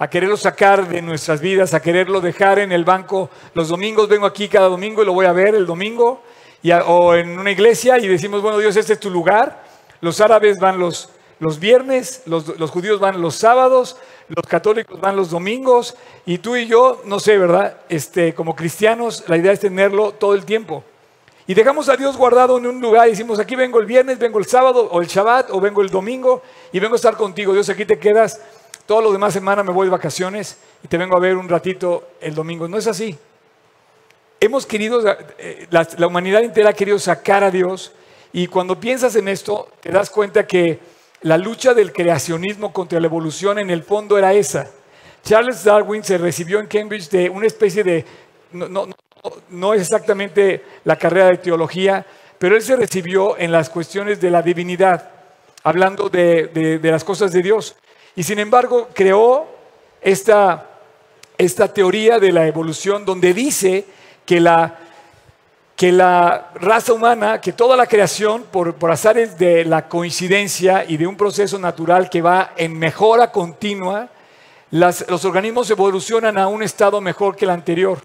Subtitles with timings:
[0.00, 3.28] a quererlo sacar de nuestras vidas, a quererlo dejar en el banco.
[3.52, 6.22] Los domingos vengo aquí cada domingo y lo voy a ver el domingo,
[6.86, 9.62] o en una iglesia y decimos, bueno Dios, este es tu lugar.
[10.00, 15.28] Los árabes van los, los viernes, los, judíos van los sábados, los católicos van los
[15.28, 15.94] domingos
[16.24, 17.76] y tú y yo, no sé, ¿verdad?
[17.90, 20.82] Este, como cristianos, la idea es tenerlo todo el tiempo.
[21.46, 24.38] Y dejamos a Dios guardado en un lugar y decimos, aquí vengo el viernes, vengo
[24.38, 26.40] el sábado o el Shabbat o vengo el domingo
[26.72, 27.52] y vengo a estar contigo.
[27.52, 28.40] Dios, aquí te quedas
[28.90, 32.08] todos los demás semanas me voy de vacaciones y te vengo a ver un ratito
[32.20, 32.66] el domingo.
[32.66, 33.16] No es así.
[34.40, 35.00] Hemos querido,
[35.38, 37.92] eh, la, la humanidad entera ha querido sacar a Dios
[38.32, 40.80] y cuando piensas en esto te das cuenta que
[41.22, 44.68] la lucha del creacionismo contra la evolución en el fondo era esa.
[45.22, 48.04] Charles Darwin se recibió en Cambridge de una especie de,
[48.50, 52.04] no, es exactamente la carrera de teología,
[52.40, 55.10] pero él se recibió en las cuestiones de la divinidad,
[55.62, 57.76] hablando de las cosas de Dios.
[58.20, 59.46] Y sin embargo, creó
[60.02, 60.66] esta,
[61.38, 63.86] esta teoría de la evolución donde dice
[64.26, 64.78] que la,
[65.74, 70.98] que la raza humana, que toda la creación, por, por azares de la coincidencia y
[70.98, 74.10] de un proceso natural que va en mejora continua,
[74.70, 78.00] los organismos evolucionan a un estado mejor que el anterior.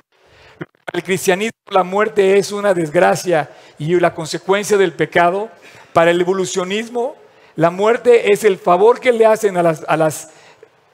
[0.57, 5.49] Para el cristianismo la muerte es una desgracia y la consecuencia del pecado.
[5.91, 7.17] Para el evolucionismo
[7.55, 10.29] la muerte es el favor que le hacen a las,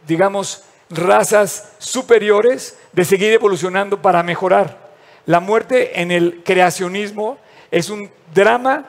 [0.07, 4.91] digamos, razas superiores de seguir evolucionando para mejorar.
[5.25, 7.37] La muerte en el creacionismo
[7.71, 8.85] es un drama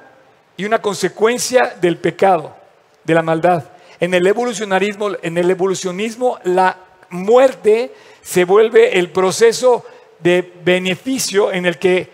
[0.56, 2.54] y una consecuencia del pecado,
[3.04, 3.64] de la maldad.
[4.00, 6.76] En el evolucionarismo, en el evolucionismo la
[7.08, 9.84] muerte se vuelve el proceso
[10.18, 12.10] de beneficio en el que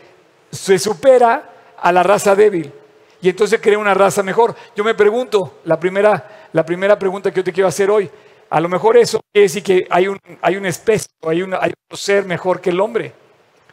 [0.52, 2.72] se supera a la raza débil
[3.20, 4.54] y entonces crea una raza mejor.
[4.76, 8.10] Yo me pregunto, la primera, la primera pregunta que yo te quiero hacer hoy,
[8.50, 11.54] a lo mejor eso quiere decir que hay, un, hay una especie, hay, un
[11.92, 13.12] ser mejor que el hombre.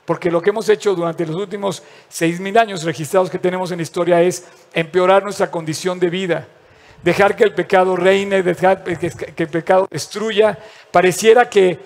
[0.05, 3.77] Porque lo que hemos hecho durante los últimos seis mil años registrados que tenemos en
[3.77, 6.47] la historia es empeorar nuestra condición de vida,
[7.01, 10.59] dejar que el pecado reine, dejar que el pecado destruya.
[10.91, 11.79] Pareciera que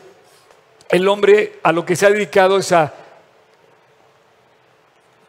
[0.90, 2.94] el hombre a lo que se ha dedicado es a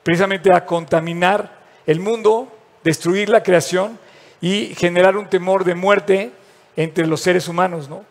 [0.02, 1.59] precisamente a contaminar
[1.90, 2.46] el mundo,
[2.84, 3.98] destruir la creación
[4.40, 6.30] y generar un temor de muerte
[6.76, 7.88] entre los seres humanos.
[7.88, 8.04] ¿no?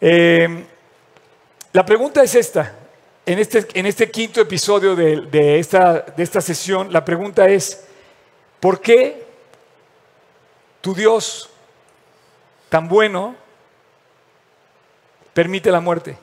[0.00, 0.64] Eh,
[1.72, 2.74] la pregunta es esta.
[3.24, 7.86] En este, en este quinto episodio de, esta, de esta sesión, la pregunta es,
[8.58, 9.24] ¿por qué
[10.80, 11.48] tu Dios
[12.68, 13.36] tan bueno
[15.32, 16.18] permite la muerte?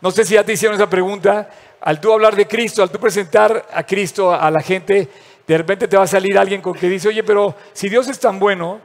[0.00, 1.48] No sé si ya te hicieron esa pregunta,
[1.82, 5.08] al tú hablar de Cristo, al tú presentar a Cristo a la gente,
[5.46, 8.20] de repente te va a salir alguien con que dice, oye, pero si Dios es
[8.20, 8.80] tan bueno,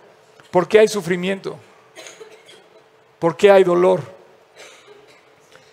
[0.50, 1.58] ¿por qué hay sufrimiento?
[3.20, 4.02] ¿Por qué hay dolor?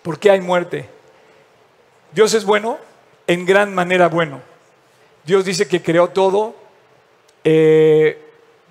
[0.03, 0.87] ¿Por qué hay muerte?
[2.11, 2.77] Dios es bueno,
[3.25, 4.41] en gran manera bueno.
[5.25, 6.55] Dios dice que creó todo
[7.43, 8.21] eh,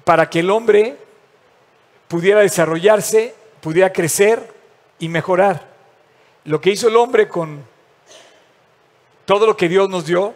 [0.04, 0.96] para que el hombre
[2.06, 4.54] pudiera desarrollarse, pudiera crecer
[5.00, 5.66] y mejorar.
[6.44, 7.73] Lo que hizo el hombre con
[9.24, 10.34] todo lo que Dios nos dio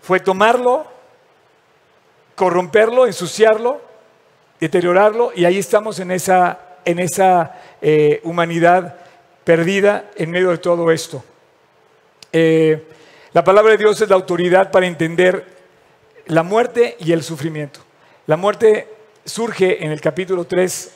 [0.00, 0.86] fue tomarlo,
[2.34, 3.80] corromperlo, ensuciarlo,
[4.60, 8.96] deteriorarlo, y ahí estamos en esa, en esa eh, humanidad
[9.44, 11.24] perdida en medio de todo esto.
[12.32, 12.88] Eh,
[13.32, 15.46] la palabra de Dios es la autoridad para entender
[16.26, 17.80] la muerte y el sufrimiento.
[18.26, 18.88] La muerte
[19.24, 20.92] surge en el capítulo 3,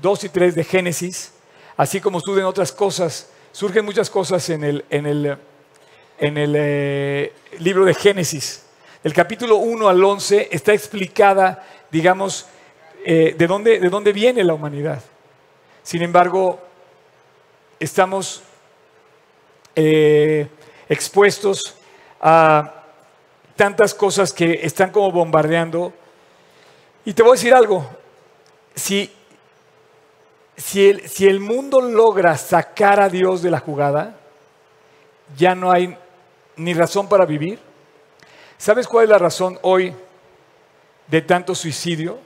[0.00, 1.32] 2 y 3 de Génesis,
[1.76, 5.38] así como surgen otras cosas, surgen muchas cosas en el, en el
[6.18, 8.64] en el eh, libro de Génesis.
[9.02, 12.46] El capítulo 1 al 11 está explicada, digamos,
[13.04, 15.02] eh, de, dónde, de dónde viene la humanidad.
[15.82, 16.60] Sin embargo,
[17.78, 18.42] estamos
[19.76, 20.48] eh,
[20.88, 21.76] expuestos
[22.20, 22.82] a
[23.54, 25.92] tantas cosas que están como bombardeando.
[27.04, 27.88] Y te voy a decir algo,
[28.74, 29.12] si,
[30.56, 34.16] si, el, si el mundo logra sacar a Dios de la jugada,
[35.36, 35.96] ya no hay
[36.56, 37.58] ni razón para vivir.
[38.58, 39.94] ¿Sabes cuál es la razón hoy
[41.06, 42.18] de tanto suicidio?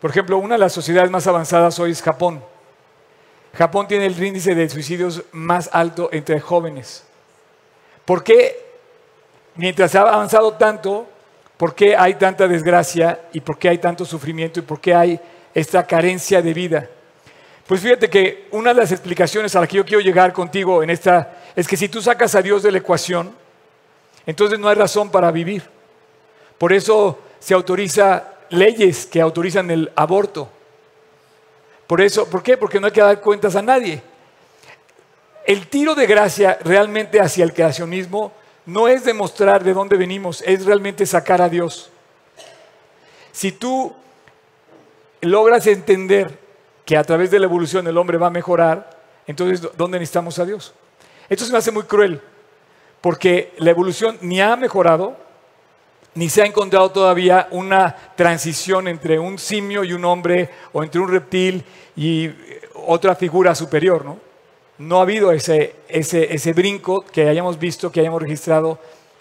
[0.00, 2.42] Por ejemplo, una de las sociedades más avanzadas hoy es Japón.
[3.54, 7.04] Japón tiene el índice de suicidios más alto entre jóvenes.
[8.04, 8.56] ¿Por qué,
[9.54, 11.06] mientras ha avanzado tanto,
[11.56, 15.20] por qué hay tanta desgracia y por qué hay tanto sufrimiento y por qué hay
[15.54, 16.88] esta carencia de vida?
[17.66, 20.90] Pues fíjate que una de las explicaciones a la que yo quiero llegar contigo en
[20.90, 23.34] esta es que si tú sacas a Dios de la ecuación,
[24.26, 25.64] entonces no hay razón para vivir.
[26.56, 30.48] Por eso se autoriza leyes que autorizan el aborto.
[31.88, 32.56] Por eso, ¿por qué?
[32.56, 34.00] Porque no hay que dar cuentas a nadie.
[35.44, 38.30] El tiro de gracia realmente hacia el creacionismo
[38.64, 41.90] no es demostrar de dónde venimos, es realmente sacar a Dios.
[43.32, 43.92] Si tú
[45.22, 46.38] logras entender
[46.84, 48.96] que a través de la evolución el hombre va a mejorar,
[49.26, 50.72] entonces ¿dónde necesitamos a Dios?
[51.28, 52.20] Esto se me hace muy cruel,
[53.00, 55.16] porque la evolución ni ha mejorado,
[56.14, 61.00] ni se ha encontrado todavía una transición entre un simio y un hombre, o entre
[61.00, 61.64] un reptil
[61.96, 62.30] y
[62.74, 64.28] otra figura superior, ¿no?
[64.78, 68.78] no ha habido ese, ese, brinco que hayamos visto, que hayamos registrado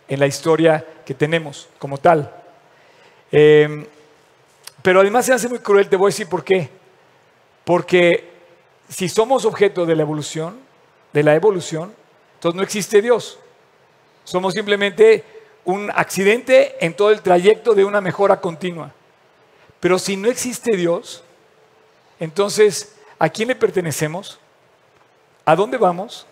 [0.07, 2.31] en la historia que tenemos como tal.
[3.31, 3.85] Em,
[4.81, 6.69] pero además se hace muy cruel, te voy a decir por qué.
[7.65, 8.29] Porque
[8.87, 10.59] si somos objeto de la evolución,
[11.13, 11.93] de la evolución,
[12.35, 13.39] entonces no existe Dios.
[14.23, 15.23] Somos simplemente
[15.65, 18.93] un accidente en todo el trayecto de una mejora continua.
[19.79, 21.23] Pero si no existe Dios,
[22.19, 24.39] entonces, ¿a quién le pertenecemos?
[25.45, 26.25] ¿A dónde vamos?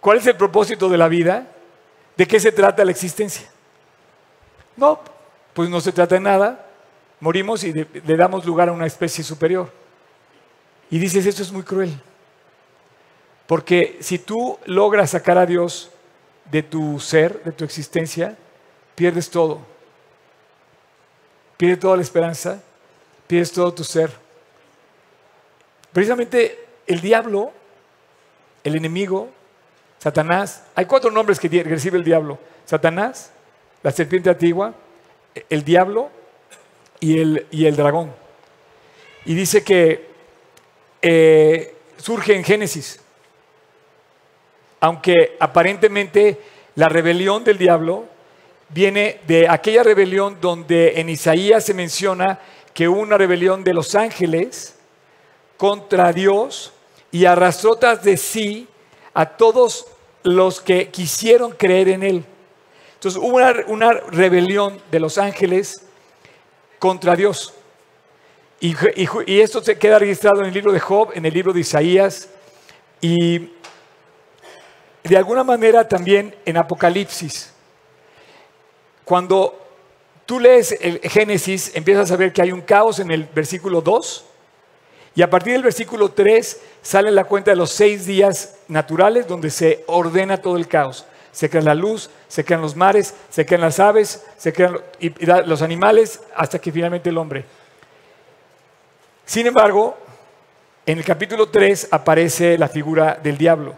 [0.00, 1.46] ¿Cuál es el propósito de la vida?
[2.16, 3.50] ¿De qué se trata la existencia?
[4.76, 5.00] No,
[5.54, 6.66] pues no se trata de nada.
[7.20, 9.72] Morimos y le damos lugar a una especie superior.
[10.90, 12.00] Y dices, esto es muy cruel.
[13.48, 15.90] Porque si tú logras sacar a Dios
[16.44, 18.36] de tu ser, de tu existencia,
[18.94, 19.58] pierdes todo.
[21.56, 22.62] Pierdes toda la esperanza,
[23.26, 24.12] pierdes todo tu ser.
[25.92, 27.52] Precisamente el diablo
[28.64, 29.30] el enemigo,
[29.98, 30.64] Satanás.
[30.74, 32.38] Hay cuatro nombres que recibe el diablo.
[32.64, 33.32] Satanás,
[33.82, 34.74] la serpiente antigua,
[35.48, 36.10] el diablo
[37.00, 38.12] y el, y el dragón.
[39.24, 40.06] Y dice que
[41.02, 43.00] eh, surge en Génesis.
[44.80, 46.40] Aunque aparentemente
[46.74, 48.06] la rebelión del diablo
[48.68, 52.38] viene de aquella rebelión donde en Isaías se menciona
[52.74, 54.76] que hubo una rebelión de los ángeles
[55.56, 56.72] contra Dios
[57.10, 58.68] y arrastró tras de sí
[59.14, 59.86] a todos
[60.22, 62.24] los que quisieron creer en él.
[62.94, 63.38] Entonces hubo
[63.72, 65.82] una, rebelión de los ángeles
[66.78, 67.54] contra Dios.
[68.60, 68.74] Y,
[69.26, 72.28] y, esto se queda registrado en el libro de Job, en el libro de Isaías
[73.00, 73.50] y
[75.04, 77.52] de alguna manera también en Apocalipsis.
[79.04, 79.58] Cuando
[80.26, 84.24] tú lees el Génesis, empiezas a ver que hay un caos en el versículo 2
[85.18, 89.50] y a partir del versículo 3 sale la cuenta de los seis días naturales donde
[89.50, 91.06] se ordena todo el caos.
[91.32, 94.78] Se crea la luz, se crean los mares, se crean las aves, se crean
[95.46, 97.44] los animales, hasta que finalmente el hombre.
[99.24, 99.96] Sin embargo,
[100.86, 103.74] en el capítulo 3 aparece la figura del diablo.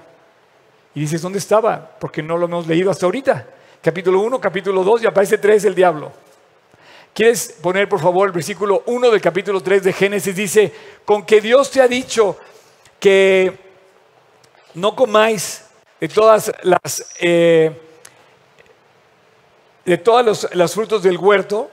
[0.95, 1.97] Y dices, ¿dónde estaba?
[1.99, 3.47] Porque no lo hemos leído hasta ahorita.
[3.83, 6.13] Capítulo 1, capítulo 2 y aparece 3 el diablo.
[7.15, 10.35] ¿Quieres poner por favor el versículo 1 del capítulo 3 de Génesis?
[10.35, 10.73] Dice,
[11.05, 12.37] con que Dios te ha dicho
[12.99, 13.59] que
[14.75, 15.65] no comáis
[16.01, 17.15] de todas las...
[17.19, 17.87] Eh,
[19.85, 21.71] de todos los, frutos del huerto,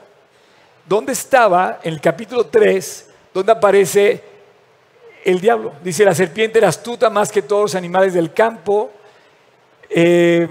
[0.86, 4.24] ¿dónde estaba en el capítulo 3, donde aparece
[5.24, 5.74] el diablo?
[5.84, 8.90] Dice, la serpiente era astuta más que todos los animales del campo.
[9.90, 10.48] Eh,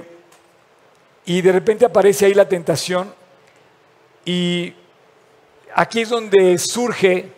[1.25, 3.13] y de repente aparece ahí la tentación.
[4.25, 4.74] Y
[5.75, 7.31] aquí es donde surge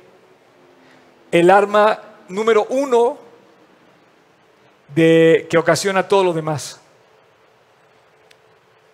[1.31, 3.17] el arma número uno
[4.95, 6.79] de, que ocasiona todo lo demás.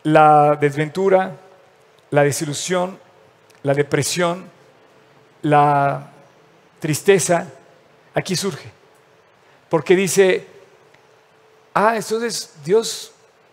[0.03, 1.35] La desventura,
[2.11, 2.99] la desilusión,
[3.63, 4.45] la depresión,
[5.41, 6.11] la
[6.79, 7.47] tristeza,
[8.13, 8.71] aquí surge.
[9.69, 10.45] Porque dice,
[11.75, 13.11] ah, entonces Dios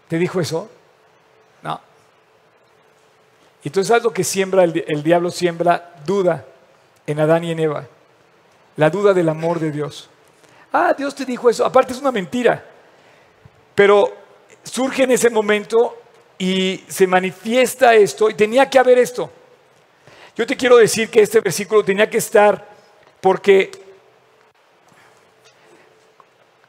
[0.08, 0.70] te dijo eso.
[1.62, 1.78] No.
[3.62, 6.46] Y entonces algo que siembra el, el diablo, siembra duda
[7.06, 7.86] en Adán y en Eva.
[8.76, 10.08] La duda del amor de Dios.
[10.72, 11.66] Ah, Dios te dijo eso.
[11.66, 12.64] Aparte es una mentira.
[13.74, 14.12] Pero
[14.62, 15.98] surge en ese momento
[16.38, 19.30] y se manifiesta esto y tenía que haber esto.
[20.34, 22.66] Yo te quiero decir que este versículo tenía que estar
[23.20, 23.70] porque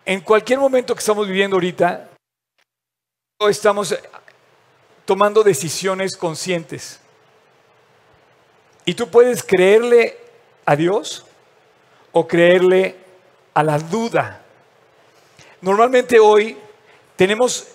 [0.06, 2.10] en cualquier momento que estamos viviendo ahorita,
[3.50, 3.96] estamos
[5.06, 7.00] tomando decisiones conscientes.
[8.86, 10.18] Y tú puedes creerle
[10.66, 11.26] a Dios
[12.12, 12.96] o creerle
[13.54, 14.42] a la duda.
[15.62, 16.58] Normalmente hoy
[17.16, 17.68] tenemos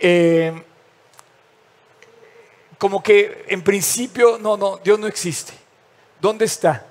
[0.00, 0.62] eh,
[2.78, 5.52] como que en principio, no, no, Dios no existe.
[6.20, 6.86] ¿Dónde está?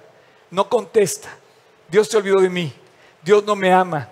[0.52, 1.36] No contesta.
[1.90, 2.74] Dios se olvidó de mí.
[3.26, 4.08] Dios no me ama.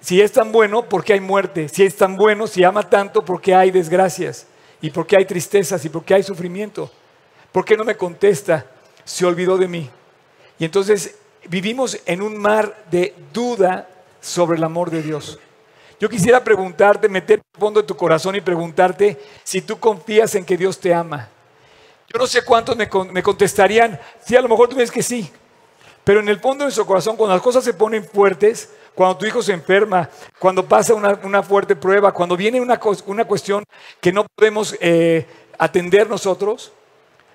[0.00, 1.68] Si es tan bueno, ¿por qué hay muerte?
[1.68, 4.46] Si es tan bueno, si ama tanto, ¿por qué hay desgracias?
[4.82, 5.84] ¿Y por qué hay tristezas?
[5.84, 6.90] ¿Y por qué hay sufrimiento?
[7.52, 8.66] ¿Por qué no me contesta?
[9.04, 9.88] Se olvidó de mí.
[10.58, 11.16] Y entonces
[11.48, 13.88] vivimos en un mar de duda
[14.20, 15.38] sobre el amor de Dios.
[15.98, 20.44] Yo quisiera preguntarte, meter el fondo de tu corazón y preguntarte si tú confías en
[20.44, 21.28] que Dios te ama.
[22.12, 25.30] Yo no sé cuántos me, contestarían, sí, a lo mejor tú ves que sí,
[26.06, 29.26] pero en el fondo de nuestro corazón, cuando las cosas se ponen fuertes, cuando tu
[29.26, 30.08] hijo se enferma,
[30.38, 33.64] cuando pasa una, fuerte prueba, cuando viene una, una cuestión
[34.00, 35.26] que no podemos eh,
[35.58, 36.70] atender nosotros,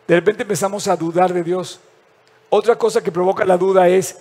[0.07, 1.81] de repente empezamos a dudar de Dios.
[2.49, 4.19] Otra cosa que provoca la duda es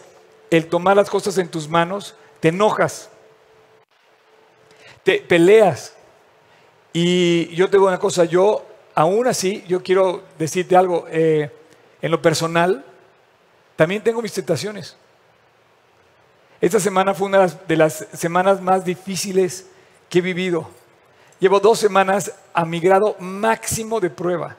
[0.50, 3.08] el tomar las cosas en tus manos, te enojas,
[5.04, 5.94] te peleas.
[6.92, 8.66] Y yo te digo una cosa, yo
[8.96, 11.52] aún así, yo quiero decirte algo, eh,
[12.02, 12.84] en lo personal,
[13.80, 14.94] también tengo mis tentaciones.
[16.60, 19.70] Esta semana fue una de las semanas más difíciles
[20.10, 20.68] que he vivido.
[21.38, 24.54] Llevo dos semanas a mi grado máximo de prueba.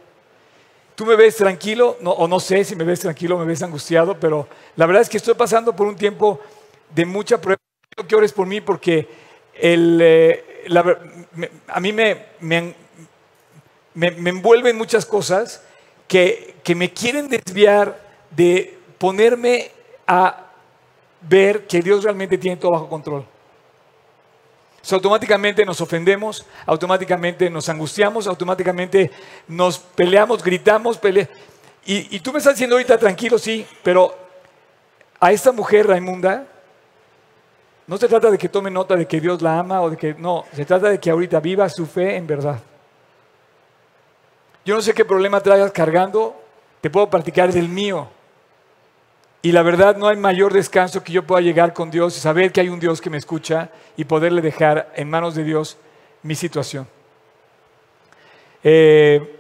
[0.96, 4.48] Tú me ves tranquilo, o no sé si me ves tranquilo, me ves angustiado, pero
[4.76, 6.40] la verdad es que estoy pasando por un tiempo
[6.90, 7.62] de mucha prueba.
[7.92, 9.08] Quiero que ores por mí porque
[9.54, 10.66] eh,
[11.68, 12.74] a mí me, me,
[13.94, 15.62] me, envuelven muchas cosas
[16.08, 18.02] que, que me quieren desviar
[18.32, 19.72] de ponerme
[20.06, 20.46] a
[21.22, 23.26] ver que Dios realmente tiene todo bajo control
[24.92, 29.12] automáticamente nos ofendemos, automáticamente nos angustiamos, automáticamente
[29.48, 31.34] nos peleamos, gritamos, peleamos.
[31.86, 34.16] Y, y, tú me estás diciendo ahorita tranquilo, sí, pero
[35.20, 36.46] a esta mujer Raimunda
[37.88, 40.14] no se trata de que tome nota de que Dios la ama o de que
[40.14, 42.60] no, se trata de que ahorita viva su fe en verdad.
[44.64, 46.40] Yo no sé qué problema traigas cargando,
[46.82, 48.08] te puedo practicar del mío.
[49.44, 52.52] Y la verdad no hay mayor descanso que yo pueda llegar con Dios y saber
[52.52, 55.78] que hay un Dios que me escucha y poderle dejar en manos de Dios
[56.22, 56.88] mi situación.
[58.64, 59.40] Eh,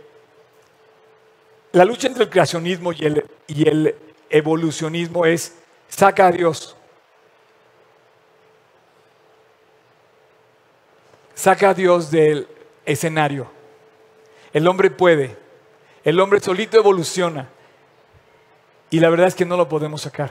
[1.74, 3.96] la lucha entre el creacionismo y el, y el
[4.30, 5.56] evolucionismo es
[5.88, 6.76] saca a Dios.
[11.36, 12.48] Saca a Dios del
[12.86, 13.52] escenario.
[14.52, 15.38] El hombre puede.
[16.04, 17.48] El hombre solito evoluciona
[18.92, 20.30] y la verdad es que no lo podemos sacar.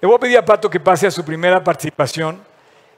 [0.00, 2.42] Le voy a pedir a Pato que pase a su primera participación.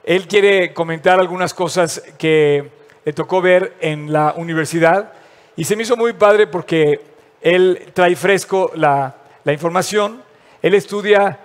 [0.03, 2.69] Él quiere comentar algunas cosas que
[3.05, 5.13] le tocó ver en la universidad
[5.55, 6.99] y se me hizo muy padre porque
[7.41, 10.23] él trae fresco la, información.
[10.61, 11.39] Él estudia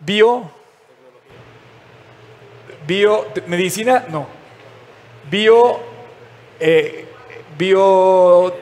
[0.00, 0.50] bio,
[2.86, 4.26] bio, medicina, no,
[5.30, 5.80] bio,
[6.58, 7.06] eh,
[7.56, 8.52] bio,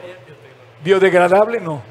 [0.81, 1.88] biodegradable, no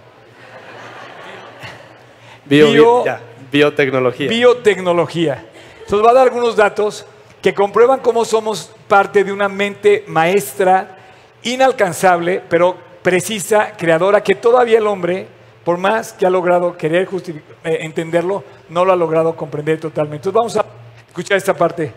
[2.49, 4.29] biotecnología.
[4.29, 5.45] Biotecnología.
[5.81, 7.07] Entonces va a dar algunos datos
[7.41, 10.97] que comprueban cómo somos parte de una mente maestra,
[11.43, 15.29] inalcanzable, pero precisa, creadora, que todavía el hombre,
[15.65, 17.09] por más que ha logrado querer
[17.65, 20.29] eh, entenderlo, no lo ha logrado comprender totalmente.
[20.29, 20.65] Entonces vamos a
[21.07, 21.93] escuchar esta parte.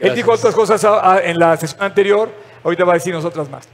[0.00, 0.84] Él dijo otras cosas
[1.22, 2.28] en la sesión anterior,
[2.62, 3.68] ahorita va a decirnos otras más.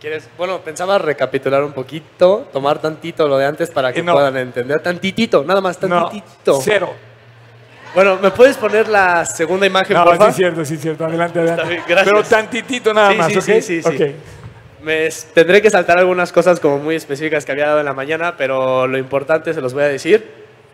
[0.00, 0.28] ¿Quieres?
[0.36, 4.80] Bueno, pensaba recapitular un poquito, tomar tantito lo de antes para que puedan entender.
[4.80, 6.52] Tantitito, nada más, tantitito.
[6.52, 6.94] No, cero.
[7.94, 10.32] Bueno, ¿me puedes poner la segunda imagen, no, por favor?
[10.32, 11.06] Sí, cierto, sí, cierto.
[11.06, 11.82] Adelante, adelante.
[11.88, 12.04] gracias.
[12.04, 14.14] Pero tantitito nada más, sí, Sí, sí, sí.
[14.82, 18.36] Me, tendré que saltar algunas cosas como muy específicas que había dado en la mañana,
[18.36, 20.26] pero lo importante se los voy a decir.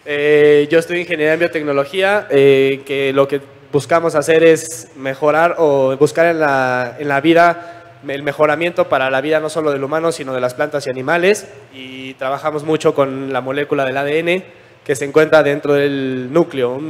[0.05, 5.55] Eh, yo estoy en ingeniería en biotecnología, eh, que lo que buscamos hacer es mejorar
[5.59, 9.85] o buscar en la, en la vida el mejoramiento para la vida no solo del
[9.85, 11.47] humano, sino de las plantas y animales.
[11.73, 14.45] Y trabajamos mucho con la molécula del ADN
[14.85, 16.81] que se encuentra dentro del núcleo.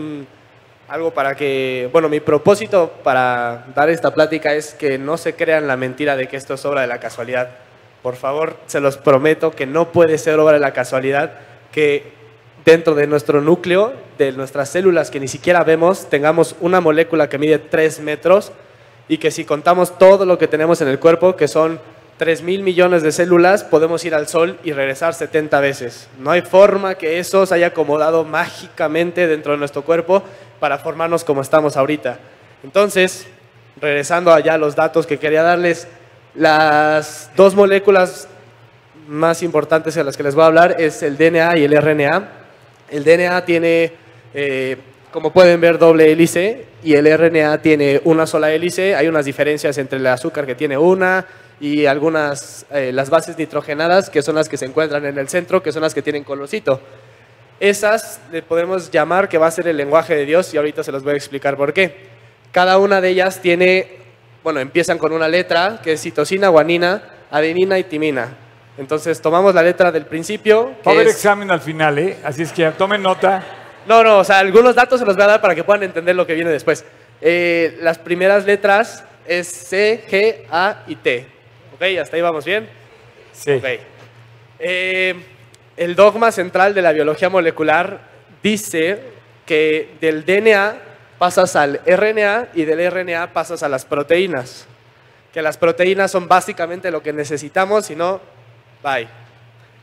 [0.89, 5.67] algo para que, bueno, mi propósito para dar esta plática es que no se crean
[5.67, 7.51] la mentira de que esto es obra de la casualidad.
[8.03, 11.33] Por favor, se los prometo que no puede ser obra de la casualidad
[11.71, 12.13] que
[12.65, 17.39] dentro de nuestro núcleo, de nuestras células que ni siquiera vemos, tengamos una molécula que
[17.39, 18.53] mide 3 metros
[19.13, 21.79] y que si contamos todo lo que tenemos en el cuerpo, que son
[22.17, 26.09] 3 mil millones de células, podemos ir al Sol y regresar 70 veces.
[26.19, 30.23] No hay forma que eso se haya acomodado mágicamente dentro de nuestro cuerpo
[30.61, 32.21] para formarnos como estamos ahorita.
[32.65, 33.27] Entonces,
[33.83, 35.87] regresando allá a los datos que quería darles,
[36.35, 38.29] las dos moléculas
[39.09, 42.29] más importantes de las que les voy a hablar es el DNA y el RNA.
[42.89, 43.93] El DNA tiene
[44.33, 44.79] eh,
[45.13, 48.97] como pueden ver, doble hélice y el RNA tiene una sola hélice.
[48.97, 51.27] Hay unas diferencias entre el azúcar que tiene una
[51.61, 55.63] y algunas, eh, las bases nitrogenadas, que son las que se encuentran en el centro,
[55.63, 56.81] que son las que tienen colorcito.
[57.61, 60.91] Esas le podemos llamar que va a ser el lenguaje de Dios y ahorita se
[60.91, 61.95] los voy a explicar por qué.
[62.51, 63.99] Cada una de ellas tiene,
[64.43, 68.37] bueno, empiezan con una letra que es citosina, guanina, adenina y timina.
[68.79, 70.73] Entonces tomamos la letra del principio.
[70.85, 72.17] Va a haber examen al final, ¿eh?
[72.25, 73.62] Así es que tomen nota.
[73.87, 76.15] No, no, o sea, algunos datos se los voy a dar para que puedan entender
[76.15, 76.85] lo que viene después.
[77.21, 81.27] Eh, las primeras letras es C, G, A y T.
[81.75, 81.83] ¿Ok?
[82.01, 82.69] ¿Hasta ahí vamos bien?
[83.33, 83.53] Sí.
[83.53, 83.65] Ok.
[84.59, 85.15] Eh,
[85.77, 88.01] el dogma central de la biología molecular
[88.43, 89.01] dice
[89.47, 90.77] que del DNA
[91.19, 94.67] pasas al RNA y del RNA pasas a las proteínas.
[95.33, 98.21] Que las proteínas son básicamente lo que necesitamos, si no,
[98.83, 99.09] bye.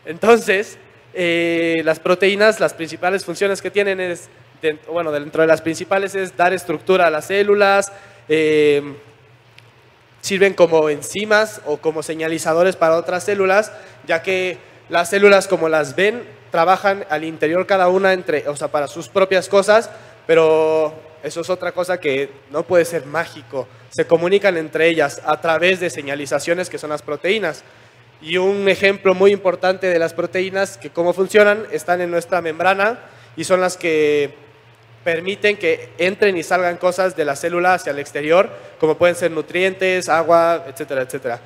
[0.06, 0.77] Entonces,
[1.13, 4.30] eh, las proteínas, las principales funciones que tienen es,
[4.92, 7.92] bueno, dentro de las principales es dar estructura a las células,
[8.28, 8.82] eh,
[10.22, 13.72] sirven como enzimas o como señalizadores para otras células,
[14.06, 14.58] ya que
[14.89, 19.08] las células como las ven trabajan al interior cada una entre, o sea, para sus
[19.08, 19.89] propias cosas,
[20.28, 23.68] pero eso es otra cosa que no puede ser mágico.
[23.89, 27.63] Se comunican entre ellas a través de señalizaciones que son las proteínas.
[28.21, 32.99] Y un ejemplo muy importante de las proteínas, que cómo funcionan, están en nuestra membrana
[33.38, 34.33] y son las que
[35.03, 38.49] permiten que entren y salgan cosas de la célula hacia el exterior,
[38.79, 41.39] como pueden ser nutrientes, agua, etcétera, etcétera.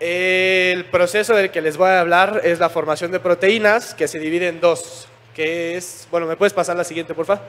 [0.00, 4.18] El proceso del que les voy a hablar es la formación de proteínas, que se
[4.18, 7.44] divide en dos, que es, bueno, ¿me puedes pasar la siguiente, por favor?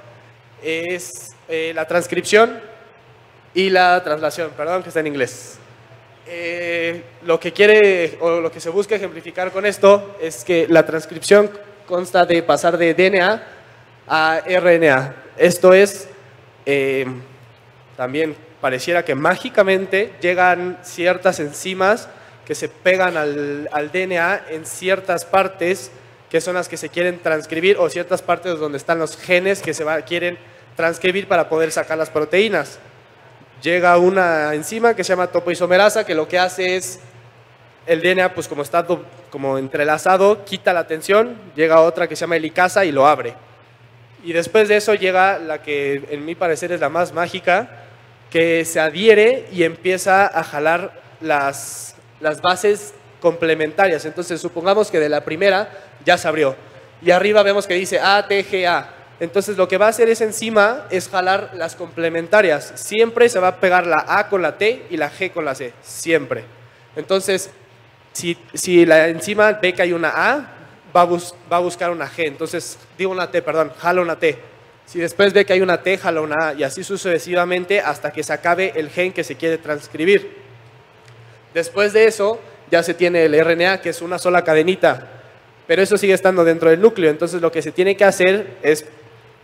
[0.61, 2.59] Es eh, la transcripción
[3.53, 5.57] y la traslación, perdón que está en inglés.
[6.25, 10.85] Eh, lo que quiere o lo que se busca ejemplificar con esto es que la
[10.85, 11.49] transcripción
[11.85, 13.43] consta de pasar de DNA
[14.07, 15.15] a RNA.
[15.37, 16.07] Esto es,
[16.65, 17.05] eh,
[17.97, 22.07] también pareciera que mágicamente llegan ciertas enzimas
[22.45, 25.91] que se pegan al, al, DNA en ciertas partes
[26.29, 29.73] que son las que se quieren transcribir o ciertas partes donde están los genes que
[29.73, 30.37] se quieren
[30.75, 32.79] transcribir para poder sacar las proteínas
[33.63, 36.99] llega una enzima que se llama topoisomerasa, que lo que hace es,
[37.87, 38.85] el DNA, pues como está
[39.29, 43.33] como entrelazado, quita la tensión, llega otra que se llama helicasa y lo abre.
[44.23, 47.69] Y después de eso llega la que en mi parecer es la más mágica,
[48.29, 54.05] que se adhiere y empieza a jalar las, las bases complementarias.
[54.05, 55.69] Entonces supongamos que de la primera
[56.05, 56.55] ya se abrió.
[57.01, 59.02] Y arriba vemos que dice ATGA.
[59.23, 62.73] Entonces lo que va a hacer esa enzima es jalar las complementarias.
[62.75, 65.55] Siempre se va a pegar la A con la T y la G con la
[65.55, 65.71] C.
[65.81, 66.43] Siempre.
[66.97, 67.49] Entonces,
[68.11, 70.37] si, si la enzima ve que hay una A,
[70.93, 72.27] va a, va a, buscar una G.
[72.27, 74.37] Entonces, digo una T, perdón, jala una T.
[74.85, 76.53] Si después ve que hay una T, jala una A.
[76.53, 80.35] Y así sucesivamente hasta que se acabe el gen que se quiere transcribir.
[81.53, 85.07] Después de eso, ya se tiene el RNA, que es una sola cadenita.
[85.65, 87.09] Pero eso sigue estando dentro del núcleo.
[87.09, 88.85] Entonces, lo que se tiene que hacer es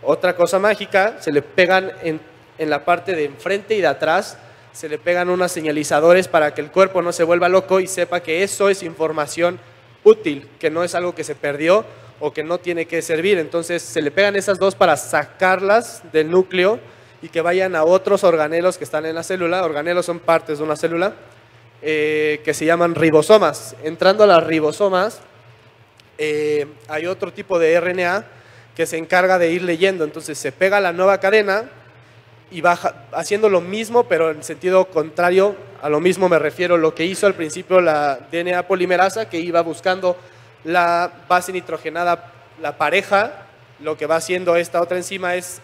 [0.02, 2.20] otra cosa mágica, se le pegan en,
[2.58, 4.38] la parte de enfrente y de atrás,
[4.72, 8.20] se le pegan unos señalizadores para que el cuerpo no se vuelva loco y sepa
[8.20, 9.58] que eso es información
[10.04, 11.84] útil, que no es algo que se perdió
[12.20, 13.38] o que no tiene que servir.
[13.38, 16.78] Entonces se le pegan esas dos para sacarlas del núcleo
[17.22, 19.64] y que vayan a otros organelos que están en la célula.
[19.64, 21.14] Organelos son partes de una célula
[21.82, 23.74] eh, que se llaman ribosomas.
[23.82, 25.20] Entrando a las ribosomas,
[26.18, 28.26] eh, hay otro tipo de RNA
[28.74, 30.04] que se encarga de ir leyendo.
[30.04, 31.64] Entonces se pega la nueva cadena
[32.50, 32.72] y va
[33.12, 37.26] haciendo lo mismo, pero en sentido contrario a lo mismo me refiero lo que hizo
[37.26, 40.16] al principio la DNA polimerasa, que iba buscando
[40.64, 43.46] la base nitrogenada, la pareja,
[43.78, 45.62] lo que va haciendo esta otra enzima es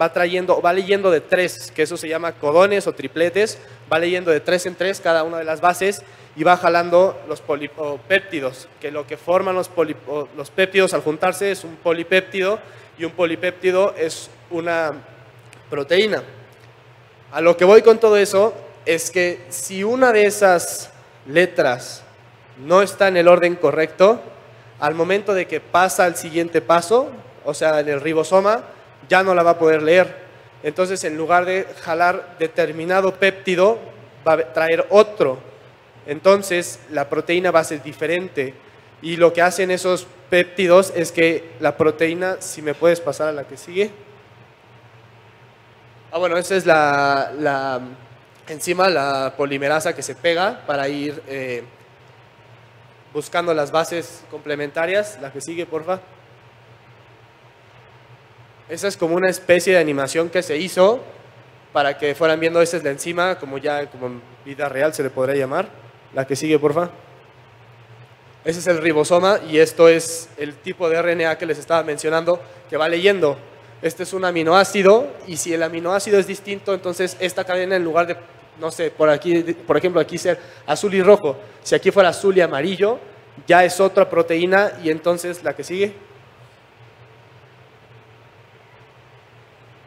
[0.00, 3.58] va trayendo, va leyendo de tres, que eso se llama codones o tripletes,
[3.92, 6.02] va leyendo de tres en tres cada una de las bases
[6.36, 9.70] y va jalando los polipéptidos, que lo que forman los,
[10.36, 12.58] los péptidos al juntarse es un polipéptido
[12.98, 14.92] y un polipéptido es una
[15.70, 16.22] proteína.
[17.32, 18.54] A lo que voy con todo eso
[18.84, 20.90] es que si una de esas
[21.26, 22.02] letras
[22.64, 24.20] no está en el orden correcto,
[24.78, 27.10] al momento de que pasa al siguiente paso,
[27.44, 28.62] o sea, en el ribosoma,
[29.08, 30.26] ya no la va a poder leer.
[30.62, 33.78] Entonces, en lugar de jalar determinado péptido,
[34.26, 35.38] va a traer otro
[36.06, 38.54] entonces la proteína va a ser diferente.
[39.02, 43.32] Y lo que hacen esos péptidos es que la proteína, si me puedes pasar a
[43.32, 43.90] la que sigue.
[46.10, 47.80] Ah, bueno, esa es la,
[48.48, 51.64] enzima, la polimerasa que se pega para ir eh,
[53.12, 55.18] buscando las bases complementarias.
[55.20, 56.00] La que sigue, porfa.
[58.68, 61.00] Esa es como una especie de animación que se hizo
[61.72, 65.02] para que fueran viendo, esa es la enzima, como ya como en vida real se
[65.02, 65.68] le podría llamar.
[66.14, 66.90] La que sigue, porfa.
[68.44, 72.40] Ese es el ribosoma y esto es el tipo de RNA que les estaba mencionando
[72.70, 73.36] que va leyendo.
[73.82, 78.06] Este es un aminoácido y si el aminoácido es distinto, entonces esta cadena en lugar
[78.06, 78.16] de,
[78.58, 82.36] no sé, por aquí, por ejemplo, aquí ser azul y rojo, si aquí fuera azul
[82.36, 82.98] y amarillo,
[83.46, 86.05] ya es otra proteína y entonces la que sigue.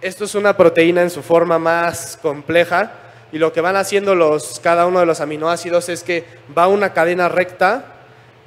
[0.02, 2.92] Esto es una proteína en su forma más compleja
[3.32, 6.26] y lo que van haciendo los, cada uno de los aminoácidos es que
[6.58, 7.86] va una cadena recta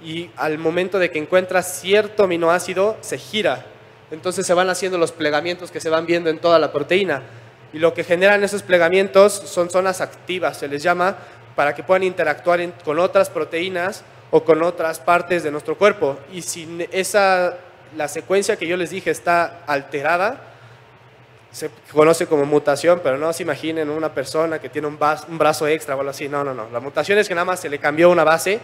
[0.03, 3.67] y al momento de que encuentras cierto aminoácido se gira.
[4.11, 7.23] Entonces se van haciendo los plegamientos que se van viendo en toda la proteína.
[7.73, 11.17] Y lo que generan esos plegamientos son zonas activas, se les llama,
[11.55, 16.19] para que puedan interactuar con otras proteínas o con otras partes de nuestro cuerpo.
[16.33, 17.57] Y si esa,
[17.97, 20.52] la secuencia que yo les dije está alterada,
[21.53, 25.69] se conoce como mutación, pero no se imaginen una persona que tiene un, un brazo
[25.69, 26.29] extra o algo así.
[26.29, 26.69] No, no, no.
[26.71, 28.59] La mutación es que nada más se le cambió una base.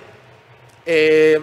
[0.87, 1.39] Eh,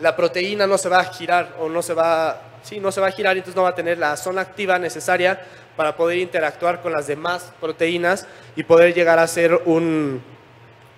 [0.00, 3.08] la proteína no se va a girar o no se va, sí, no se va
[3.08, 5.40] a girar, entonces no va a tener la zona activa necesaria
[5.76, 10.22] para poder interactuar con las demás proteínas y poder llegar a ser un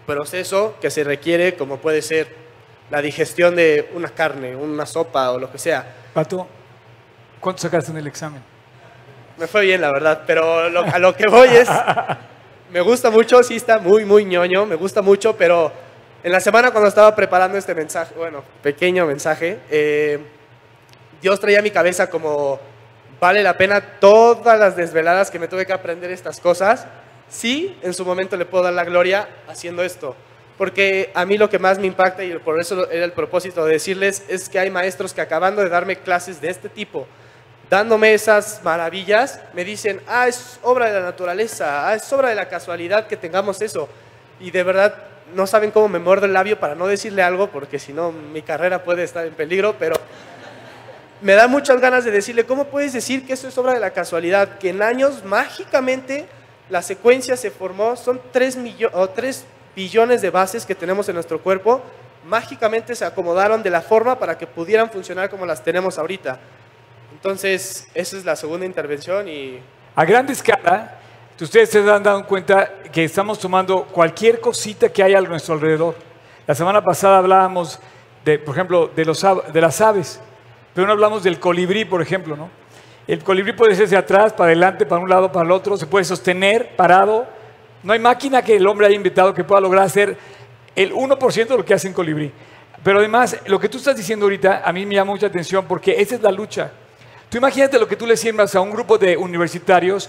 [0.06, 2.28] proceso que se requiere, como puede ser
[2.90, 5.84] la digestión de una carne, una sopa o lo que sea.
[6.12, 6.46] Pato,
[7.40, 8.53] ¿cuánto sacaste en el examen?
[9.36, 11.68] Me fue bien, la verdad, pero a lo que voy es,
[12.70, 15.72] me gusta mucho, sí está muy, muy ñoño, me gusta mucho, pero
[16.22, 20.20] en la semana cuando estaba preparando este mensaje, bueno, pequeño mensaje, eh,
[21.20, 22.60] Dios traía a mi cabeza como,
[23.20, 26.86] vale la pena todas las desveladas que me tuve que aprender estas cosas,
[27.28, 30.14] sí, en su momento le puedo dar la gloria haciendo esto.
[30.56, 33.72] Porque a mí lo que más me impacta, y por eso era el propósito de
[33.72, 37.08] decirles, es que hay maestros que acabando de darme clases de este tipo,
[37.74, 42.36] dándome esas maravillas, me dicen, ah, es obra de la naturaleza, ah, es obra de
[42.36, 43.88] la casualidad que tengamos eso.
[44.38, 44.94] Y de verdad
[45.34, 48.42] no saben cómo me muerdo el labio para no decirle algo, porque si no mi
[48.42, 49.96] carrera puede estar en peligro, pero
[51.20, 53.90] me da muchas ganas de decirle, ¿cómo puedes decir que eso es obra de la
[53.90, 54.56] casualidad?
[54.58, 56.26] Que en años mágicamente
[56.70, 58.56] la secuencia se formó, son 3,
[58.92, 61.82] o 3 billones de bases que tenemos en nuestro cuerpo,
[62.24, 66.38] mágicamente se acomodaron de la forma para que pudieran funcionar como las tenemos ahorita.
[67.24, 69.58] Entonces, esa es la segunda intervención y...
[69.96, 70.98] A gran escala,
[71.40, 75.94] ustedes se han dado cuenta que estamos tomando cualquier cosita que haya a nuestro alrededor.
[76.46, 77.80] La semana pasada hablábamos,
[78.26, 80.20] de, por ejemplo, de, los, de las aves,
[80.74, 82.50] pero no hablamos del colibrí, por ejemplo, ¿no?
[83.06, 85.86] El colibrí puede ser hacia atrás, para adelante, para un lado, para el otro, se
[85.86, 87.26] puede sostener parado.
[87.82, 90.14] No hay máquina que el hombre haya inventado que pueda lograr hacer
[90.76, 92.30] el 1% de lo que hace un colibrí.
[92.82, 95.98] Pero además, lo que tú estás diciendo ahorita a mí me llama mucha atención porque
[95.98, 96.70] esa es la lucha.
[97.34, 100.08] Tú imagínate lo que tú le siembras a un grupo de universitarios,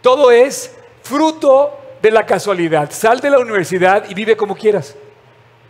[0.00, 2.92] todo es fruto de la casualidad.
[2.92, 4.94] Sal de la universidad y vive como quieras,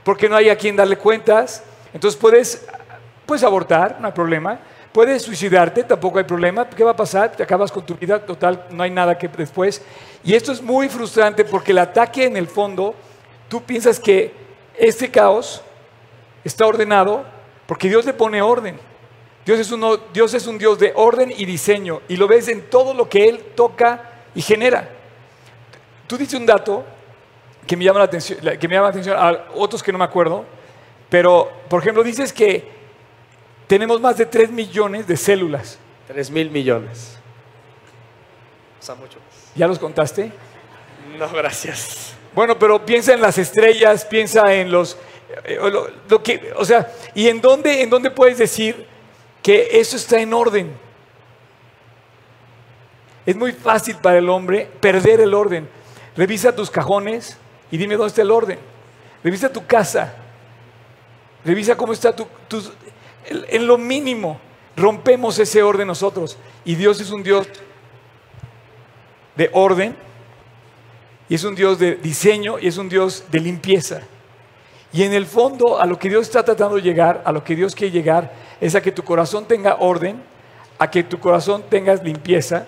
[0.04, 1.62] porque no hay a quien darle cuentas.
[1.94, 2.66] Entonces puedes,
[3.24, 4.60] puedes abortar, no hay problema.
[4.92, 6.68] Puedes suicidarte, tampoco hay problema.
[6.68, 7.32] ¿Qué va a pasar?
[7.32, 9.80] Te acabas con tu vida, total, no hay nada que después.
[10.22, 12.94] Y esto es muy frustrante porque el ataque en el fondo,
[13.48, 14.34] tú piensas que
[14.76, 15.62] este caos
[16.44, 17.24] está ordenado
[17.66, 18.89] porque Dios le pone orden.
[19.50, 22.70] Dios es, uno, Dios es un Dios de orden y diseño y lo ves en
[22.70, 24.88] todo lo que Él toca y genera.
[26.06, 26.84] Tú dices un dato
[27.66, 30.04] que me llama la atención, que me llama la atención a otros que no me
[30.04, 30.44] acuerdo,
[31.08, 32.64] pero por ejemplo dices que
[33.66, 35.80] tenemos más de 3 millones de células.
[36.06, 37.18] 3 mil millones.
[38.78, 39.18] O sea, mucho
[39.56, 40.30] ¿Ya los contaste?
[41.18, 42.14] No, gracias.
[42.36, 44.96] Bueno, pero piensa en las estrellas, piensa en los...
[45.44, 45.58] Eh,
[46.08, 48.86] lo, que, o sea, ¿y en dónde, en dónde puedes decir
[49.42, 50.72] que eso está en orden?
[53.26, 55.68] Es muy fácil para el hombre perder el orden.
[56.16, 57.36] Revisa tus cajones
[57.70, 58.58] y dime dónde está el orden.
[59.22, 60.14] Revisa tu casa.
[61.44, 62.72] Revisa cómo está tu, tus
[63.28, 64.40] en lo mínimo
[64.76, 66.36] rompemos ese orden nosotros.
[66.64, 67.46] Y Dios es un Dios
[69.36, 69.96] de orden,
[71.28, 74.00] y es un Dios de diseño, y es un Dios de limpieza.
[74.92, 77.54] Y en el fondo, a lo que Dios está tratando de llegar, a lo que
[77.54, 80.22] Dios quiere llegar, es a que tu corazón tenga orden,
[80.78, 82.66] a que tu corazón tenga limpieza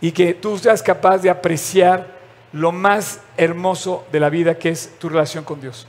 [0.00, 2.06] y que tú seas capaz de apreciar
[2.52, 5.86] lo más hermoso de la vida, que es tu relación con Dios.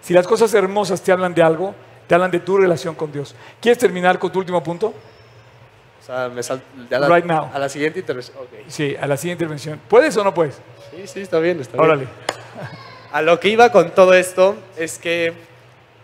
[0.00, 1.74] Si las cosas hermosas te hablan de algo,
[2.06, 3.34] te hablan de tu relación con Dios.
[3.60, 4.88] ¿Quieres terminar con tu último punto?
[4.88, 7.50] O sea, me sal, a, la, right now.
[7.52, 8.38] a la siguiente intervención.
[8.68, 9.78] Sí, a la siguiente intervención.
[9.88, 10.54] ¿Puedes o no puedes?
[10.90, 12.08] Sí, sí, está bien, está Órale.
[13.10, 15.32] A lo que iba con todo esto es que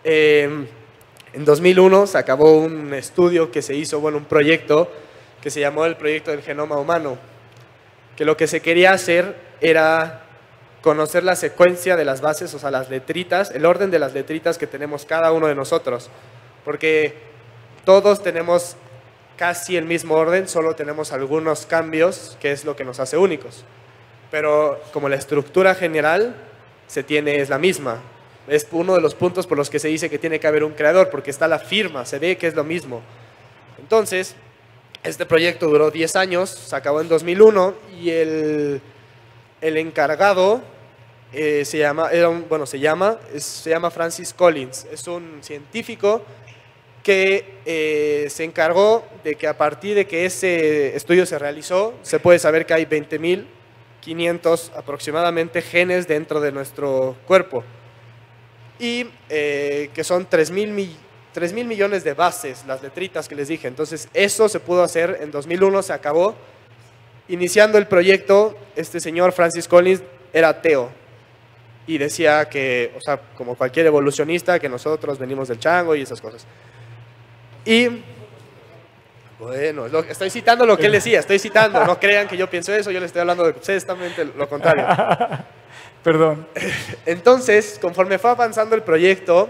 [0.05, 0.67] em,
[1.35, 4.89] en 2001 se acabó un estudio que se hizo, bueno, un proyecto
[5.43, 7.19] que se llamó el Proyecto del Genoma Humano,
[8.17, 10.27] que lo que se quería hacer era
[10.81, 14.59] conocer la secuencia de las bases, o sea, las letritas, el orden de las letritas
[14.59, 16.09] que tenemos cada uno de nosotros.
[16.65, 17.15] Porque
[17.85, 18.77] todos tenemos
[19.37, 23.65] casi el mismo orden, solo tenemos algunos cambios, que es lo que nos hace únicos.
[24.31, 26.37] Pero como la estructura general
[26.87, 28.01] se tiene es la misma.
[28.47, 30.73] Es uno de los puntos por los que se dice que tiene que haber un
[30.73, 33.01] creador, porque está la firma, se ve que es lo mismo.
[33.79, 34.35] Entonces,
[35.03, 38.81] Este proyecto duró 10 años, se acabó en 2001 y el,
[39.61, 40.63] el encargado
[41.31, 42.09] eh, se llama,
[42.49, 44.87] bueno, se llama, se llama Francis Collins.
[44.91, 46.23] Es un científico
[47.03, 52.19] que eh, se encargó de que a partir de que ese estudio se realizó, se
[52.19, 57.63] puede saber que hay 20.500 aproximadamente genes dentro de nuestro cuerpo
[58.79, 60.69] y eh, que son 3.000
[61.53, 63.69] mil millones de bases, las letritas que les dije.
[63.69, 66.35] Entonces, eso se pudo hacer en 2001, se acabó.
[67.29, 70.91] Iniciando el proyecto, este señor Francis Collins era ateo
[71.87, 76.21] y decía que, o sea, como cualquier evolucionista, que nosotros venimos del chango y esas
[76.21, 76.47] cosas.
[77.65, 78.03] Y,
[79.39, 82.91] bueno, estoy citando lo que él decía, estoy citando, no crean que yo pienso eso,
[82.91, 84.87] yo le estoy hablando de exactamente lo contrario.
[86.05, 86.47] Perdón.
[87.07, 89.49] Entonces, conforme fue avanzando el proyecto,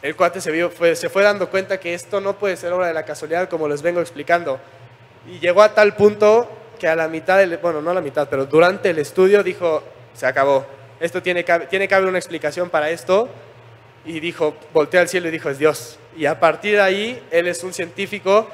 [0.00, 2.86] el cuate se, vio, fue, se fue dando cuenta que esto no puede ser obra
[2.86, 4.60] de la casualidad, como les vengo explicando.
[5.26, 8.28] Y llegó a tal punto que a la mitad, del, bueno, no a la mitad,
[8.28, 9.82] pero durante el estudio dijo,
[10.14, 10.64] se acabó.
[11.00, 13.28] Esto tiene que, tiene que haber una explicación para esto.
[14.04, 15.98] Y dijo, voltea al cielo y dijo, es Dios.
[16.16, 18.48] Y a partir de ahí, él es un científico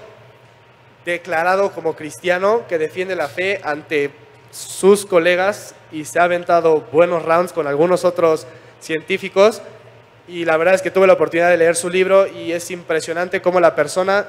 [1.05, 4.24] declarado como cristiano que defiende la fe ante
[4.55, 8.47] sus colegas y se ha aventado buenos rounds con algunos otros
[8.81, 9.61] científicos
[10.29, 13.43] y la verdad es que tuve la oportunidad de leer su libro y es impresionante
[13.43, 14.27] cómo la persona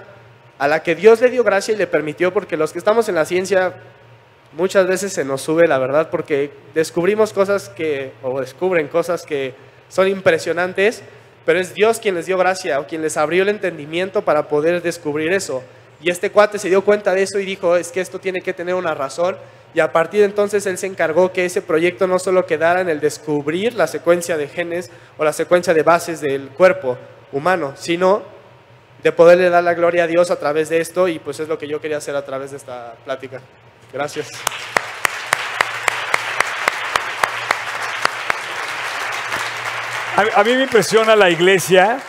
[0.58, 3.16] a la que Dios le dio gracia y le permitió, porque los que estamos en
[3.16, 3.76] la ciencia
[4.54, 9.54] muchas veces se nos sube la verdad porque descubrimos cosas que, o descubren cosas que
[9.90, 11.04] son impresionantes,
[11.46, 14.82] pero es Dios quien les dio gracia o quien les abrió el entendimiento para poder
[14.82, 15.62] descubrir eso.
[16.02, 18.54] Y este cuate se dio cuenta de eso y dijo, es que esto tiene que
[18.54, 19.38] tener una razón
[19.76, 22.88] y a partir de entonces él se encargó que ese proyecto no solo quedara en
[22.88, 26.98] el descubrir la secuencia de genes o la secuencia de bases del cuerpo
[27.34, 28.24] humano, sino
[29.04, 31.58] de poderle dar la gloria a Dios a través de esto y pues es lo
[31.58, 33.42] que yo quería hacer a través de esta plática.
[33.92, 34.30] Gracias.
[40.36, 42.00] A, mí me impresiona la iglesia.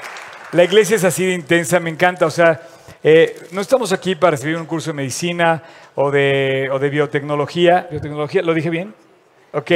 [0.52, 2.26] La iglesia es así de intensa, me encanta.
[2.26, 2.60] O sea,
[3.02, 5.64] eh, no estamos aquí para recibir un curso de medicina
[5.96, 7.88] o de, o de biotecnología.
[7.90, 8.42] ¿Biotecnología?
[8.42, 8.94] ¿Lo dije bien?
[9.52, 9.70] Ok.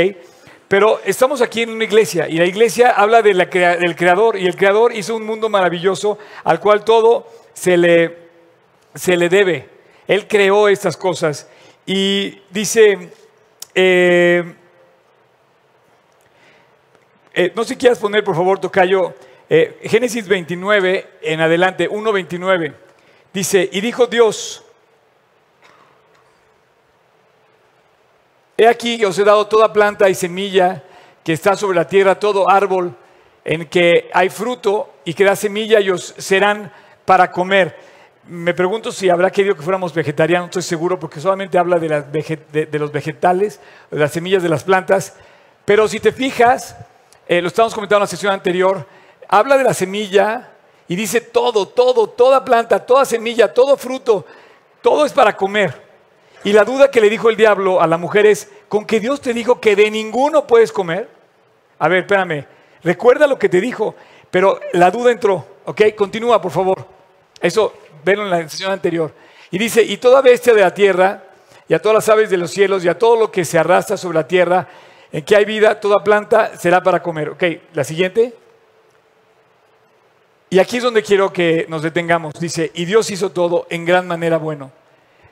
[0.68, 4.46] Pero estamos aquí en una iglesia y la iglesia habla de la del creador y
[4.46, 8.16] el creador hizo un mundo maravilloso al cual todo se le,
[8.94, 9.68] se le debe.
[10.06, 11.48] Él creó estas cosas
[11.84, 13.10] y dice,
[13.74, 14.54] eh,
[17.34, 19.14] eh, no sé si quieras poner por favor, Tocayo,
[19.48, 22.74] eh, Génesis 29 en adelante, 1.29,
[23.32, 24.64] dice, y dijo Dios,
[28.60, 30.82] He aquí os he dado toda planta y semilla
[31.24, 32.94] que está sobre la tierra, todo árbol
[33.42, 36.70] en que hay fruto y que da semilla y os serán
[37.06, 37.74] para comer.
[38.26, 41.88] Me pregunto si habrá querido que fuéramos vegetarianos, estoy seguro, porque solamente habla de,
[42.78, 45.16] los vegetales, de las semillas de las plantas.
[45.64, 46.76] Pero si te fijas,
[47.26, 48.86] eh, lo estamos comentando en la sesión anterior,
[49.26, 50.50] habla de la semilla
[50.86, 54.26] y dice todo, todo, toda planta, toda semilla, todo fruto,
[54.82, 55.89] todo es para comer.
[56.44, 59.20] Y la duda que le dijo el diablo a la mujer es, ¿con que Dios
[59.20, 61.08] te dijo que de ninguno puedes comer?
[61.78, 62.46] A ver, espérame,
[62.82, 63.94] recuerda lo que te dijo,
[64.30, 65.82] pero la duda entró, ¿ok?
[65.96, 66.86] Continúa, por favor.
[67.40, 67.74] Eso,
[68.04, 69.12] verlo en la sesión anterior.
[69.50, 71.24] Y dice, y toda bestia de la tierra,
[71.68, 73.96] y a todas las aves de los cielos, y a todo lo que se arrastra
[73.96, 74.66] sobre la tierra,
[75.12, 77.30] en que hay vida, toda planta será para comer.
[77.30, 78.34] Ok, la siguiente.
[80.48, 82.34] Y aquí es donde quiero que nos detengamos.
[82.34, 84.72] Dice, y Dios hizo todo en gran manera bueno.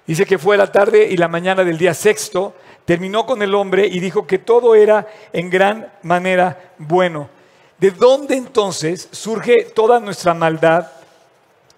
[0.08, 2.54] Dice que fue la tarde y la mañana del día sexto,
[2.86, 7.28] terminó con el hombre y dijo que todo era en gran manera bueno.
[7.76, 10.90] ¿De dónde entonces surge toda nuestra maldad?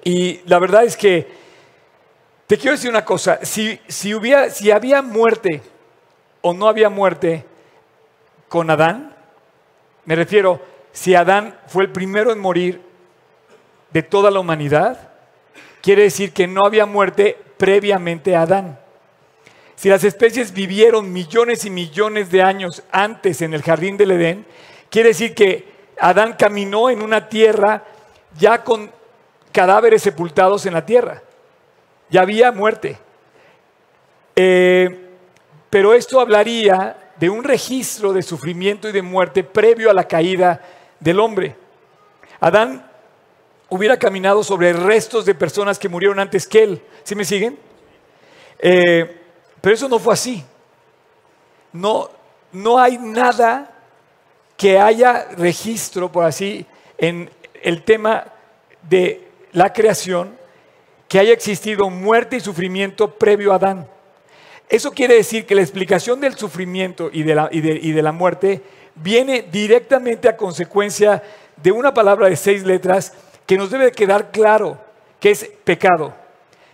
[0.04, 1.26] Y la verdad es que
[2.46, 5.60] te quiero decir una cosa, si, si, hubiera, si había muerte
[6.40, 7.44] o no había muerte
[8.48, 9.12] con Adán,
[10.04, 10.62] me refiero,
[10.92, 12.80] si Adán fue el primero en morir
[13.90, 15.10] de toda la humanidad,
[15.82, 18.80] quiere decir que no había muerte previamente a Adán.
[19.76, 24.46] Si las especies vivieron millones y millones de años antes en el jardín del Edén,
[24.88, 25.70] quiere decir que
[26.00, 27.84] Adán caminó en una tierra
[28.38, 28.90] ya con
[29.52, 31.22] cadáveres sepultados en la tierra.
[32.08, 32.96] Ya había muerte.
[34.36, 35.10] Eh,
[35.68, 40.62] pero esto hablaría de un registro de sufrimiento y de muerte previo a la caída
[40.98, 41.56] del hombre.
[42.40, 42.89] Adán
[43.70, 46.82] hubiera caminado sobre restos de personas que murieron antes que él.
[47.04, 47.58] ¿Sí me siguen?
[48.58, 49.16] Eh,
[49.60, 50.44] pero eso no fue así.
[51.72, 52.10] No,
[52.52, 53.72] no hay nada
[54.56, 56.66] que haya registro, por así,
[56.98, 57.30] en
[57.62, 58.26] el tema
[58.82, 60.36] de la creación
[61.08, 63.88] que haya existido muerte y sufrimiento previo a Adán.
[64.68, 68.62] Eso quiere decir que la explicación del sufrimiento y de la, y de la muerte
[68.94, 71.22] viene directamente a consecuencia
[71.56, 73.12] de una palabra de seis letras
[73.50, 74.78] que nos debe quedar claro
[75.18, 76.14] que es pecado.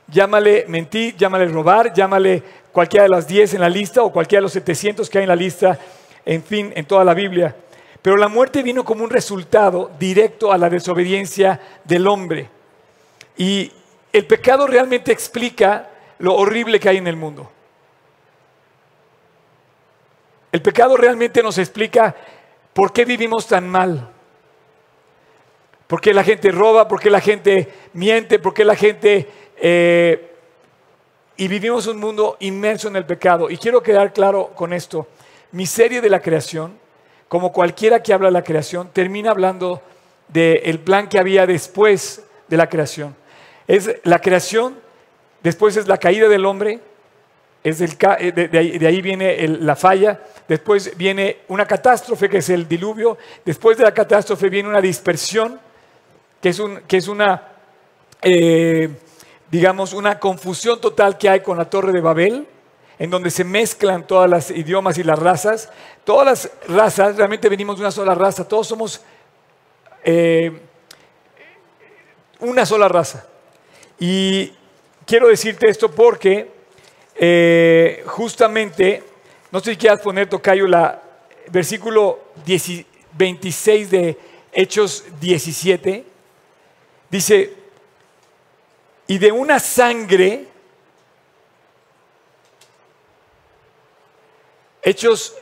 [0.09, 4.43] Llámale mentir, llámale robar, llámale cualquiera de las diez en la lista o cualquiera de
[4.43, 5.79] los 700 que hay en la lista,
[6.27, 7.57] en fin, en toda la Biblia.
[8.03, 12.51] Pero la muerte vino como un resultado directo a la desobediencia del hombre.
[13.39, 13.73] Y
[14.13, 17.51] el pecado realmente explica lo horrible que hay en el mundo.
[20.53, 22.15] El pecado realmente nos explica
[22.75, 24.13] por qué vivimos tan mal.
[25.87, 26.89] ¿Por qué la gente roba?
[26.89, 28.39] ¿Por qué la gente miente?
[28.39, 29.29] ¿Por qué la gente...
[29.59, 30.33] Eh,
[31.37, 33.51] y vivimos un mundo inmerso en el pecado.
[33.51, 35.07] Y quiero quedar claro con esto.
[35.53, 36.79] Mi serie de la creación,
[37.29, 39.83] como cualquiera que habla de la creación, termina hablando
[40.29, 43.15] del plan que había después de la creación.
[43.69, 44.79] Es la creación,
[45.43, 46.81] después es la caída del hombre,
[47.63, 53.19] es eh, de, ahí, viene la falla, después viene una catástrofe que es el diluvio,
[53.45, 55.59] después de la catástrofe viene una dispersión,
[56.41, 57.43] que es, un, que es una,
[58.23, 58.91] eh,
[59.51, 62.47] digamos, una confusión total que hay con la torre de Babel,
[62.99, 65.71] en donde se mezclan todas las idiomas y las razas.
[66.05, 69.01] Todas las razas, realmente venimos de una sola raza, todos somos
[70.05, 70.61] eh,
[72.41, 73.27] una sola raza.
[73.99, 74.53] Y
[75.05, 76.51] quiero decirte esto porque
[77.15, 79.03] eh, justamente,
[79.51, 81.03] no sé si quieras poner, Tocayo, la
[81.49, 82.19] versículo
[83.15, 84.19] 26 de
[84.53, 86.05] Hechos 17,
[87.11, 87.55] dice,
[89.07, 90.49] y de una sangre,
[94.83, 95.35] Hechos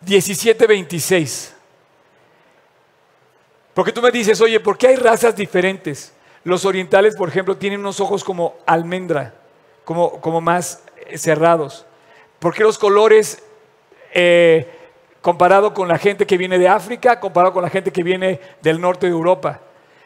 [0.00, 1.54] 17, 26.
[3.74, 6.12] Porque tú me dices, oye, ¿por qué hay razas diferentes?
[6.44, 9.34] Los orientales, por ejemplo, tienen unos ojos como almendra,
[9.84, 10.82] como, como más
[11.16, 11.86] cerrados.
[12.38, 13.42] ¿Por qué los colores,
[14.12, 14.68] eh,
[15.20, 18.80] comparado con la gente que viene de África, comparado con la gente que viene del
[18.80, 19.60] norte de Europa?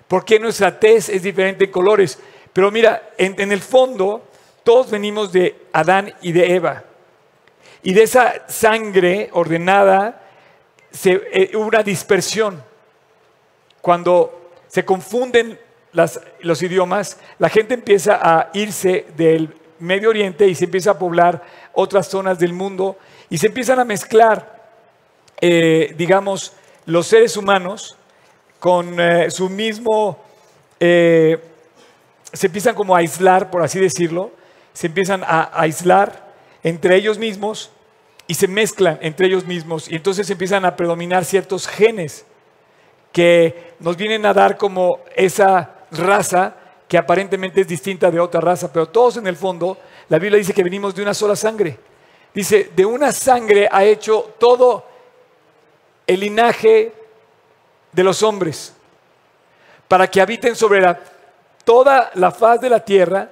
[0.08, 2.18] ¿Por qué nuestra tez es diferente en colores?
[2.52, 4.22] Pero mira, en, el fondo,
[4.62, 6.84] todos venimos de Adán y de Eva.
[7.82, 10.22] Y de esa sangre ordenada,
[10.90, 12.62] se, eh, una dispersión.
[13.80, 15.58] Cuando se confunden
[16.40, 21.42] los idiomas, la gente empieza a irse del Medio Oriente y se empieza a poblar
[21.72, 22.96] otras zonas del mundo
[23.28, 24.70] y se empiezan a mezclar,
[25.40, 26.54] eh, digamos,
[26.86, 27.95] los seres humanos
[28.66, 30.18] con eh, su mismo,
[30.80, 31.38] eh,
[32.32, 34.32] se empiezan como a aislar, por así decirlo,
[34.72, 37.70] se empiezan a aislar entre ellos mismos
[38.26, 42.26] y se mezclan entre ellos mismos y entonces empiezan a predominar ciertos genes
[43.12, 46.56] que nos vienen a dar como esa raza
[46.88, 50.52] que aparentemente es distinta de otra raza, pero todos en el fondo, la Biblia dice
[50.52, 51.78] que venimos de una sola sangre.
[52.34, 54.84] Dice, de una sangre ha hecho todo
[56.04, 57.05] el linaje
[57.96, 58.74] de los hombres,
[59.88, 60.84] para que habiten sobre
[61.64, 63.30] toda la faz de la tierra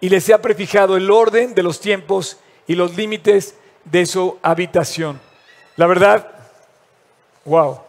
[0.00, 3.54] y les sea prefijado el orden de los tiempos y los límites
[3.86, 5.18] de su habitación.
[5.76, 6.30] La verdad,
[7.46, 7.80] wow,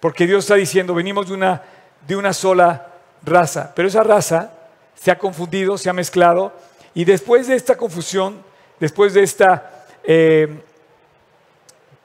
[0.00, 1.62] porque Dios está diciendo, venimos de una,
[2.06, 2.88] de una sola
[3.22, 4.52] raza, pero esa raza
[4.94, 6.52] se ha confundido, se ha mezclado,
[6.92, 8.44] y después de esta confusión,
[8.78, 10.60] después de esta eh,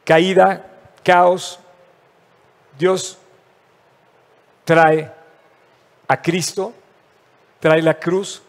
[0.06, 0.65] caída,
[1.04, 1.60] caos,
[2.77, 3.17] Dios
[4.63, 5.12] trae
[6.07, 6.73] a Cristo,
[7.59, 8.41] trae la cruz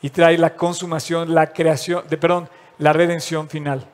[0.00, 2.48] y trae la consumación, la creación, de, perdón,
[2.78, 3.86] la redención final.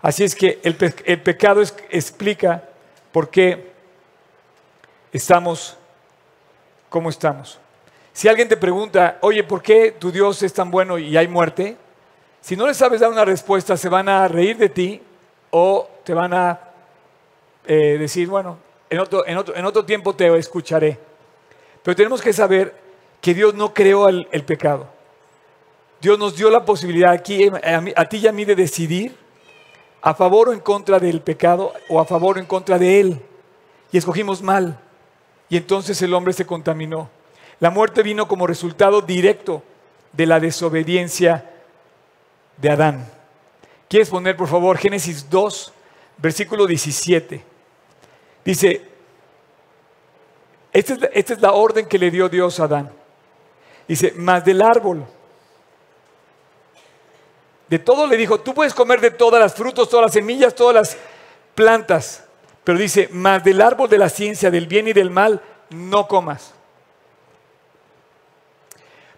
[0.00, 2.64] Así es que el, pecado explica
[3.12, 3.72] por qué
[5.12, 5.76] estamos
[6.88, 7.58] como estamos.
[8.12, 11.76] Si alguien te pregunta, oye, ¿por qué tu Dios es tan bueno y hay muerte?
[12.40, 15.00] Si no le sabes dar una respuesta, se van a reír de ti
[15.50, 16.58] o te van a
[17.64, 18.58] eh, decir, bueno,
[18.92, 20.98] en otro, tiempo te escucharé.
[21.82, 22.74] Pero tenemos que saber
[23.20, 24.86] que Dios no creó el, pecado.
[26.00, 29.16] Dios nos dio la posibilidad aquí, a, a ti y a mí, de decidir
[30.02, 33.22] a favor o en contra del pecado o a favor o en contra de él.
[33.90, 34.78] Y escogimos mal.
[35.48, 37.08] Y entonces el hombre se contaminó.
[37.60, 39.62] La muerte vino como resultado directo
[40.12, 41.50] de la desobediencia
[42.58, 43.10] de Adán.
[43.88, 45.72] ¿Quieres poner, por favor, Génesis 2,
[46.18, 47.51] versículo 17?
[48.44, 48.82] Dice,
[50.72, 52.90] esta es, la, esta es la orden que le dio Dios a Adán.
[53.86, 55.04] Dice, más del árbol.
[57.68, 60.74] De todo le dijo, tú puedes comer de todas las frutos, todas las semillas, todas
[60.74, 60.96] las
[61.54, 62.24] plantas.
[62.64, 65.40] Pero dice, más del árbol de la ciencia, del bien y del mal,
[65.70, 66.54] no comas.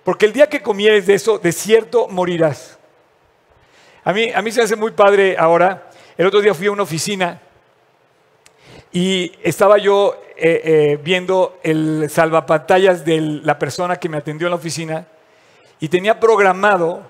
[0.04, 2.78] porque el día que comieres de eso, de cierto morirás.
[4.04, 5.90] A mí, a mí se me hace muy padre ahora.
[6.18, 7.40] El otro día fui a una oficina
[8.94, 14.52] y estaba yo eh, eh, viendo el salvapantallas de la persona que me atendió en
[14.52, 15.04] la oficina
[15.80, 17.02] y tenía programado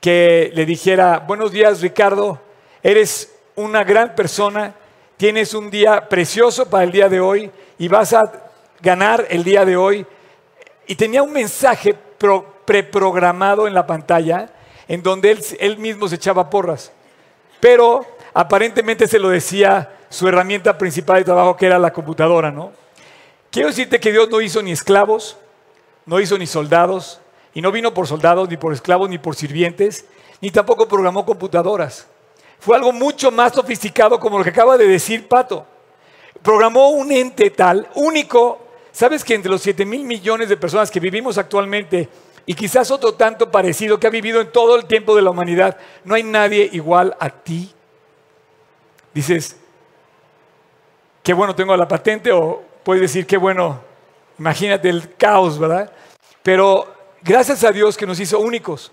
[0.00, 2.40] que le dijera, buenos días Ricardo,
[2.82, 4.74] eres una gran persona,
[5.18, 8.32] tienes un día precioso para el día de hoy y vas a
[8.80, 10.06] ganar el día de hoy.
[10.86, 11.94] Y tenía un mensaje
[12.64, 14.48] preprogramado en la pantalla
[14.88, 16.90] en donde él, él mismo se echaba porras.
[17.60, 22.72] Pero aparentemente se lo decía su herramienta principal de trabajo, que era la computadora, ¿no?
[23.50, 25.38] Quiero decirte que Dios no hizo ni esclavos,
[26.04, 27.20] no hizo ni soldados,
[27.54, 30.04] y no vino por soldados, ni por esclavos, ni por sirvientes,
[30.40, 32.06] ni tampoco programó computadoras.
[32.58, 35.66] Fue algo mucho más sofisticado como lo que acaba de decir Pato.
[36.42, 38.66] Programó un ente tal, único.
[38.92, 42.08] ¿Sabes que entre los 7 mil millones de personas que vivimos actualmente
[42.46, 45.78] y quizás otro tanto parecido que ha vivido en todo el tiempo de la humanidad,
[46.04, 47.72] no hay nadie igual a ti?
[49.14, 49.56] Dices,
[51.22, 53.80] qué bueno tengo la patente o puedes decir, qué bueno,
[54.38, 55.92] imagínate el caos, ¿verdad?
[56.42, 56.92] Pero
[57.22, 58.92] gracias a Dios que nos hizo únicos.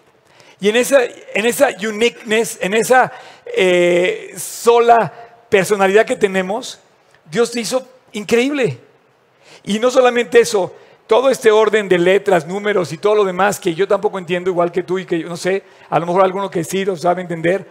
[0.60, 3.12] Y en esa, en esa uniqueness, en esa
[3.46, 5.12] eh, sola
[5.50, 6.80] personalidad que tenemos,
[7.30, 8.80] Dios te hizo increíble.
[9.64, 10.74] Y no solamente eso,
[11.06, 14.72] todo este orden de letras, números y todo lo demás que yo tampoco entiendo igual
[14.72, 17.22] que tú y que yo no sé, a lo mejor alguno que sí lo sabe
[17.22, 17.66] entender,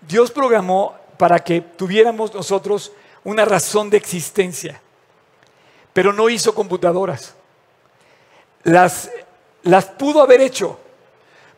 [0.00, 2.92] Dios programó para que tuviéramos nosotros
[3.24, 4.80] una razón de existencia,
[5.92, 7.34] pero no hizo computadoras.
[8.64, 9.10] Las
[9.62, 10.78] las pudo haber hecho.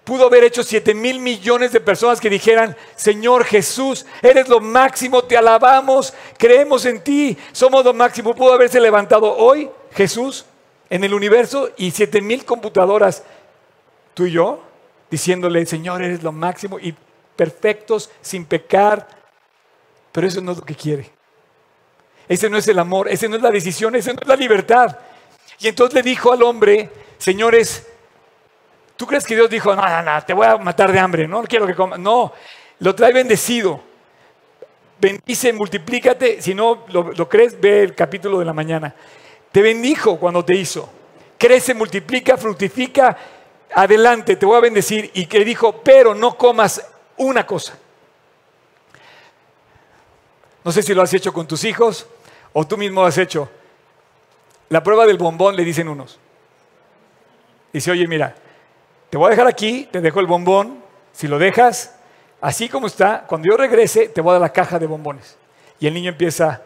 [0.05, 5.25] Pudo haber hecho 7 mil millones de personas que dijeran, Señor Jesús, eres lo máximo,
[5.25, 8.35] te alabamos, creemos en ti, somos lo máximo.
[8.35, 10.45] Pudo haberse levantado hoy Jesús
[10.91, 13.25] en el universo y 7 mil computadoras,
[14.13, 14.61] tú y yo,
[15.11, 16.95] diciéndole, Señor, eres lo máximo y
[17.35, 19.09] perfectos, sin pecar.
[20.13, 21.14] Pero eso no es lo que quiere.
[22.29, 24.97] Ese no es el amor, ese no es la decisión, ese no es la libertad.
[25.61, 27.87] Y entonces le dijo al hombre, señores,
[28.97, 31.43] ¿Tú crees que Dios dijo, no, no, no, te voy a matar de hambre, no
[31.45, 31.99] quiero que comas?
[31.99, 32.33] No,
[32.79, 33.81] lo trae bendecido.
[35.01, 36.41] Bendice, multiplícate.
[36.41, 38.95] Si no lo, crees, ve el capítulo de la mañana.
[39.51, 40.89] Te bendijo cuando te hizo.
[41.37, 43.17] Crece, multiplica, fructifica.
[43.75, 45.11] Adelante, te voy a bendecir.
[45.15, 46.81] Y que dijo, pero no comas
[47.17, 47.77] una cosa.
[50.63, 52.07] No sé si lo has hecho con tus hijos
[52.55, 53.51] o tú mismo has hecho.
[54.71, 56.19] La prueba del bombón le dicen unos.
[57.71, 58.35] Dice, oye, mira,
[59.11, 60.83] te voy a dejar aquí, te dejo el bombón,
[61.13, 61.95] si lo dejas
[62.41, 65.37] así como está, cuando yo regrese te voy a dar la caja de bombones.
[65.81, 66.63] Y el niño empieza,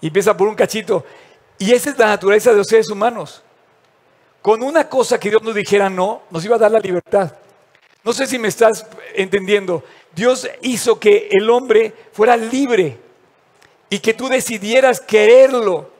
[0.00, 1.04] y empieza por un cachito.
[1.58, 3.42] Y esa es la naturaleza de los seres humanos.
[4.42, 7.32] Con una cosa que Dios nos dijera no, nos iba a dar la libertad.
[8.04, 9.82] No sé si me estás entendiendo.
[10.14, 12.98] Dios hizo que el hombre fuera libre
[13.90, 15.90] y que tú decidieras quererlo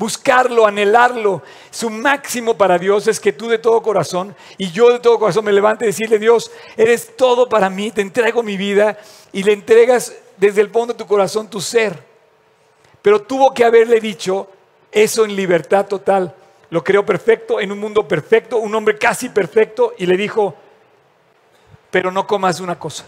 [0.00, 1.42] buscarlo, anhelarlo.
[1.70, 5.44] Su máximo para Dios es que tú de todo corazón y yo de todo corazón
[5.44, 8.98] me levante y decirle, Dios, eres todo para mí, te entrego mi vida
[9.30, 12.02] y le entregas desde el fondo de tu corazón tu ser.
[13.02, 14.48] Pero tuvo que haberle dicho
[14.90, 16.34] eso en libertad total.
[16.70, 20.54] Lo creó perfecto, en un mundo perfecto, un hombre casi perfecto, y le dijo,
[21.90, 23.04] pero no comas una cosa.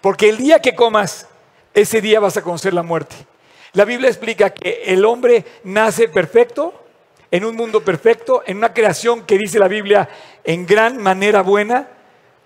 [0.00, 1.26] Porque el día que comas,
[1.74, 3.16] ese día vas a conocer la muerte.
[3.72, 6.72] La Biblia explica que el hombre nace perfecto,
[7.30, 10.08] en un mundo perfecto, en una creación que dice la Biblia
[10.44, 11.88] en gran manera buena,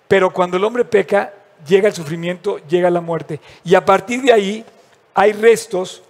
[0.08, 1.32] pero cuando el hombre peca,
[1.66, 3.40] llega el sufrimiento, llega la muerte.
[3.62, 4.64] Y a partir de ahí
[5.14, 6.02] hay restos,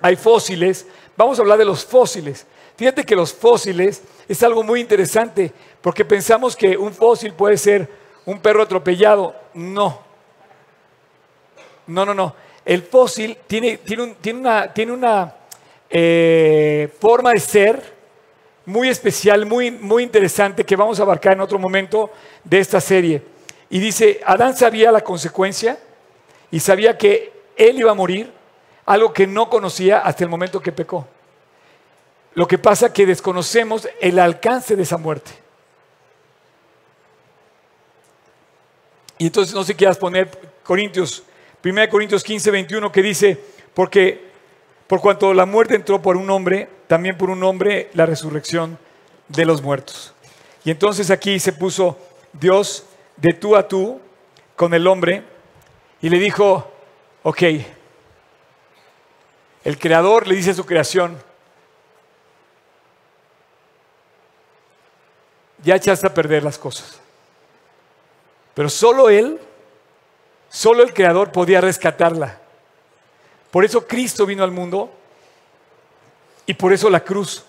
[0.00, 0.86] hay fósiles.
[1.16, 2.46] Vamos a hablar de los fósiles.
[2.76, 7.88] Fíjate que los fósiles es algo muy interesante, porque pensamos que un fósil puede ser
[8.30, 9.34] un perro atropellado.
[9.54, 10.00] No.
[11.86, 12.34] No, no, no
[12.68, 13.80] el fósil tiene,
[14.36, 15.34] una,
[15.88, 17.94] eh, forma de ser
[18.66, 22.10] muy especial, muy, muy interesante, que vamos a abarcar en otro momento
[22.44, 23.22] de esta serie.
[23.70, 25.78] Y dice, Adán sabía la consecuencia
[26.50, 28.30] y sabía que él iba a morir,
[28.84, 31.06] algo que no conocía hasta el momento que pecó.
[32.34, 35.30] Lo que pasa es que desconocemos el alcance de esa muerte.
[39.18, 40.30] Y entonces no sé quieras poner
[40.62, 41.24] Corintios
[41.64, 43.38] 1 Corintios 15, 21 que dice,
[43.74, 44.28] porque
[44.86, 48.78] por cuanto la muerte entró por un hombre, también por un hombre la resurrección
[49.28, 50.14] de los muertos.
[50.64, 51.98] Y entonces aquí se puso
[52.32, 52.84] Dios
[53.16, 54.00] de tú a tú
[54.54, 55.24] con el hombre
[56.00, 56.70] y le dijo,
[57.22, 57.42] ok,
[59.64, 61.18] el creador le dice a su creación,
[65.64, 67.00] ya echaste a perder las cosas.
[68.58, 69.38] Pero solo Él,
[70.48, 72.40] solo el Creador podía rescatarla.
[73.52, 74.90] Por eso Cristo vino al mundo
[76.44, 77.44] y por eso la cruz.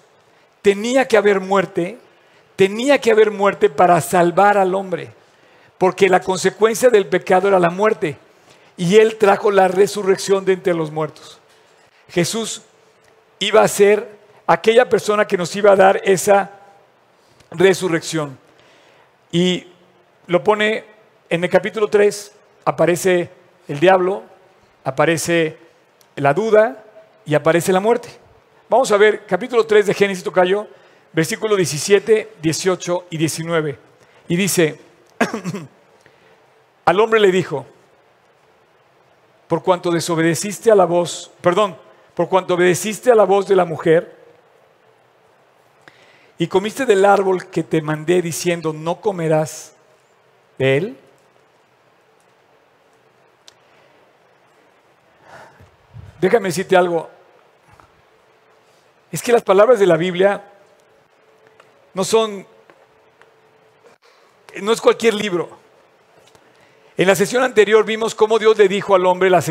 [0.62, 1.98] Tenía que haber muerte,
[2.56, 5.12] tenía que haber muerte para salvar al hombre,
[5.80, 8.20] porque la consecuencia del pecado era la muerte
[8.78, 11.40] y Él trajo la resurrección de entre los muertos.
[12.10, 12.62] Jesús
[13.40, 14.08] iba a ser
[14.46, 16.52] aquella persona que nos iba a dar esa
[17.50, 18.38] resurrección.
[19.32, 19.66] Y
[20.28, 20.89] lo pone
[21.30, 22.32] en el capítulo 3,
[22.66, 23.30] aparece
[23.68, 24.24] el diablo,
[24.84, 25.58] aparece
[26.16, 26.84] la duda
[27.26, 28.10] y aparece la muerte.
[28.68, 30.68] Vamos a ver capítulo 3 de Génesis Tocayo,
[31.14, 33.78] versículo 17, 18 y 19.
[34.28, 34.80] Y dice,
[36.86, 37.66] al hombre le dijo,
[39.48, 41.76] por cuanto desobedeciste a la voz, perdón,
[42.16, 44.16] por cuanto obedeciste a la voz de la mujer
[46.38, 49.76] y comiste del árbol que te mandé diciendo, no comerás
[50.58, 50.98] de él.
[56.20, 57.10] Déjame decirte algo.
[59.12, 60.44] Es que las palabras de la Biblia
[61.94, 62.46] no son,
[64.62, 65.50] no es cualquier libro.
[66.98, 69.42] En la sesión anterior vimos cómo Dios le dijo al hombre la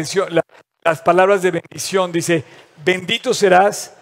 [0.85, 2.13] las palabras de bendición.
[2.13, 2.45] Dice,
[2.85, 3.95] bendito serás,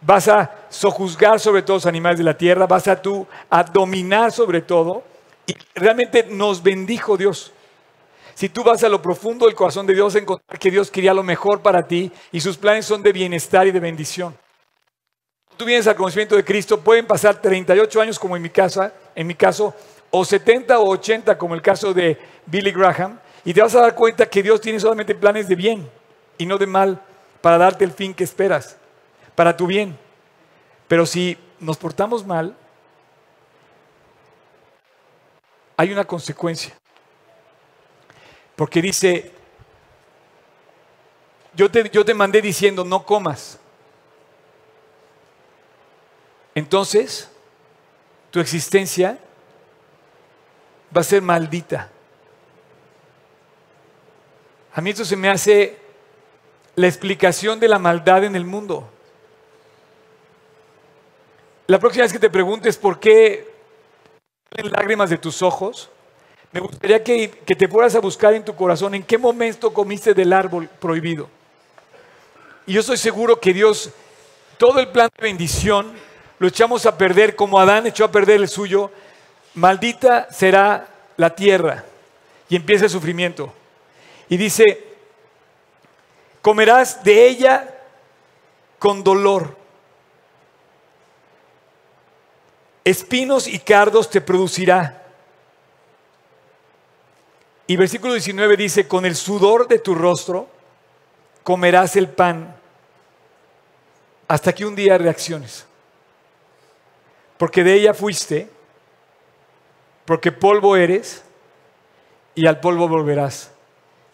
[0.00, 4.32] vas a sojuzgar sobre todos los animales de la tierra, vas a tú a dominar
[4.32, 5.02] sobre todo.
[5.46, 7.52] Y realmente nos bendijo Dios.
[8.36, 11.22] Si tú vas a lo profundo del corazón de Dios, encontrar que Dios quería lo
[11.22, 14.36] mejor para ti y sus planes son de bienestar y de bendición.
[15.56, 19.26] Tú vienes al conocimiento de Cristo, pueden pasar 38 años como en mi casa, en
[19.26, 19.74] mi caso,
[20.10, 23.94] o 70 o 80 como el caso de Billy Graham, y te vas a dar
[23.94, 25.90] cuenta que Dios tiene solamente planes de bien
[26.36, 27.00] y no de mal
[27.40, 28.76] para darte el fin que esperas,
[29.34, 29.96] para tu bien.
[30.88, 32.54] Pero si nos portamos mal,
[35.78, 36.74] hay una consecuencia.
[38.56, 39.30] Porque dice,
[41.54, 43.58] yo te, yo te mandé diciendo, no comas.
[46.54, 47.30] Entonces,
[48.30, 49.18] tu existencia
[50.94, 51.90] va a ser maldita.
[54.72, 55.78] A mí esto se me hace
[56.74, 58.88] la explicación de la maldad en el mundo.
[61.66, 63.50] La próxima vez que te preguntes por qué
[64.50, 65.90] lágrimas de tus ojos,
[66.56, 70.32] me gustaría que, te fueras a buscar en tu corazón en qué momento comiste del
[70.32, 71.28] árbol prohibido.
[72.66, 73.90] Y yo estoy seguro que Dios,
[74.56, 75.92] todo el plan de bendición,
[76.38, 78.90] lo echamos a perder como Adán echó a perder el suyo.
[79.52, 80.88] Maldita será
[81.18, 81.84] la tierra.
[82.48, 83.52] Y empieza el sufrimiento.
[84.30, 84.82] Y dice,
[86.40, 87.68] comerás de ella
[88.78, 89.54] con dolor.
[92.82, 95.05] Espinos y cardos te producirá
[97.66, 100.48] y versículo 19 dice, con el sudor de tu rostro
[101.42, 102.56] comerás el pan
[104.28, 105.66] hasta que un día reacciones.
[107.38, 108.48] Porque de ella fuiste,
[110.04, 111.22] porque polvo eres
[112.34, 113.50] y al polvo volverás.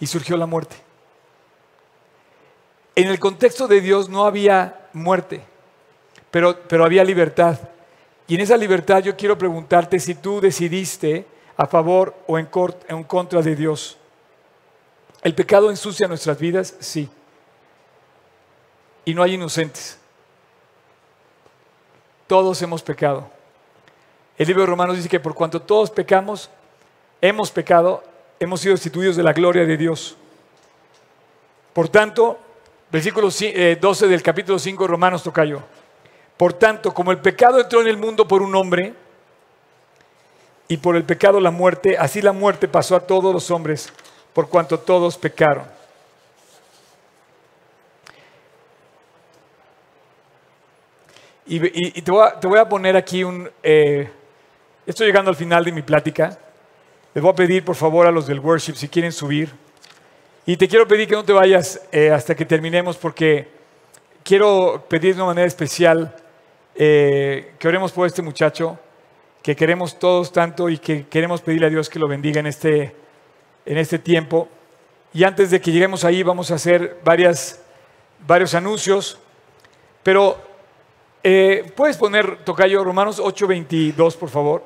[0.00, 0.76] Y surgió la muerte.
[2.94, 5.42] En el contexto de Dios no había muerte,
[6.30, 7.58] pero, pero había libertad.
[8.26, 11.26] Y en esa libertad yo quiero preguntarte si tú decidiste
[11.62, 12.46] a favor o en,
[13.04, 13.96] contra de Dios.
[15.22, 16.74] ¿El pecado ensucia nuestras vidas?
[16.80, 17.08] Sí.
[19.04, 19.96] Y no hay inocentes.
[22.26, 23.30] Todos hemos pecado.
[24.36, 26.50] El libro de Romanos dice que por cuanto todos pecamos,
[27.20, 28.02] hemos pecado,
[28.40, 30.16] hemos sido destituidos de la gloria de Dios.
[31.72, 32.40] Por tanto,
[32.90, 35.62] versículo 12 eh, del capítulo 5 de Romanos tocayo.
[36.36, 38.94] Por tanto, como el pecado entró en el mundo por un hombre,
[40.68, 43.92] y por el pecado la muerte, así la muerte pasó a todos los hombres,
[44.32, 45.64] por cuanto todos pecaron.
[51.44, 53.50] Y, te, voy a, poner aquí un...
[53.62, 54.08] Eh,
[54.86, 56.38] estoy llegando al final de mi plática.
[57.12, 59.52] Les voy a pedir, por favor, a los del worship, si quieren subir.
[60.46, 63.48] Y te quiero pedir que no te vayas eh, hasta que terminemos, porque
[64.24, 66.16] quiero pedir de una manera especial
[66.74, 68.78] eh, que oremos por este muchacho
[69.42, 72.94] que queremos todos tanto y que queremos pedirle a Dios que lo bendiga en este,
[73.66, 74.48] en este tiempo.
[75.12, 79.18] Y antes de que lleguemos ahí vamos a hacer varios anuncios,
[80.02, 80.38] pero
[81.24, 84.64] eh, puedes poner, Tocayo, Romanos 8:22, por favor.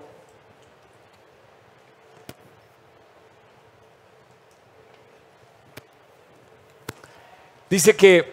[7.68, 8.32] Dice que,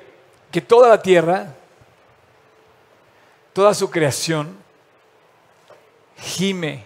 [0.52, 1.56] que toda la tierra,
[3.52, 4.63] toda su creación,
[6.24, 6.86] gime,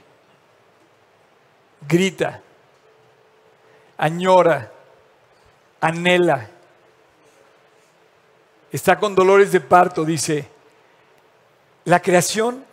[1.87, 2.41] grita,
[3.97, 4.71] añora,
[5.79, 6.49] anhela,
[8.71, 10.47] está con dolores de parto, dice,
[11.85, 12.65] la creación,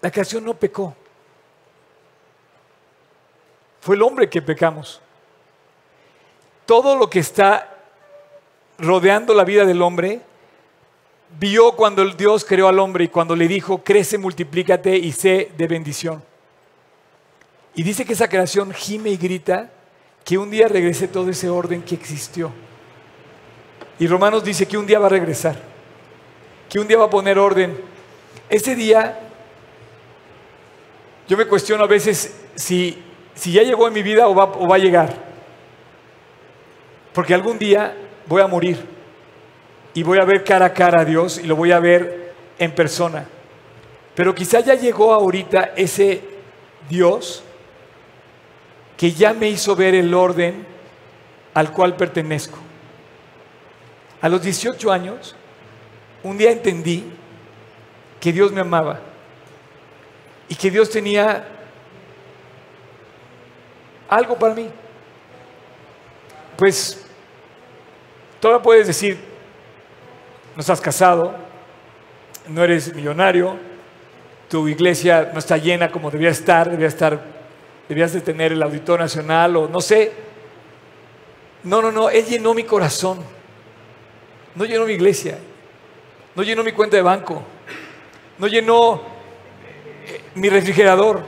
[0.00, 0.94] la creación no pecó.
[3.80, 5.00] Fue el hombre que pecamos.
[6.64, 7.76] Todo lo que está
[8.78, 10.22] rodeando la vida del hombre,
[11.38, 15.50] vio cuando el Dios creó al hombre y cuando le dijo, crece, multiplícate y sé
[15.56, 16.22] de bendición.
[17.74, 19.70] Y dice que esa creación gime y grita
[20.24, 22.50] que un día regrese todo ese orden que existió.
[23.98, 25.56] Y Romanos dice que un día va a regresar,
[26.68, 27.78] que un día va a poner orden.
[28.48, 29.20] Ese día,
[31.28, 33.02] yo me cuestiono a veces si,
[33.34, 35.14] si ya llegó en mi vida o va, o va a llegar.
[37.12, 38.95] Porque algún día voy a morir
[39.96, 42.74] y voy a ver cara a cara a Dios y lo voy a ver en
[42.74, 43.26] persona.
[44.14, 46.20] Pero quizá ya llegó ahorita ese
[46.86, 47.42] Dios
[48.94, 50.66] que ya me hizo ver el orden
[51.54, 52.58] al cual pertenezco.
[54.20, 55.34] A los 18 años,
[56.22, 57.02] un día entendí
[58.20, 59.00] que Dios me amaba
[60.46, 61.42] y que Dios tenía
[64.10, 64.68] algo para mí.
[66.58, 67.06] Pues
[68.40, 69.35] todavía puedes decir,
[70.56, 71.36] no estás casado,
[72.48, 73.56] no eres millonario,
[74.48, 77.36] tu iglesia no está llena como debía estar, debía estar
[77.88, 80.12] debías de tener el Auditor Nacional o no sé.
[81.62, 83.18] No, no, no, Él llenó mi corazón.
[84.54, 85.38] No llenó mi iglesia.
[86.34, 87.42] No llenó mi cuenta de banco.
[88.38, 89.02] No llenó
[90.06, 91.22] eh, mi refrigerador.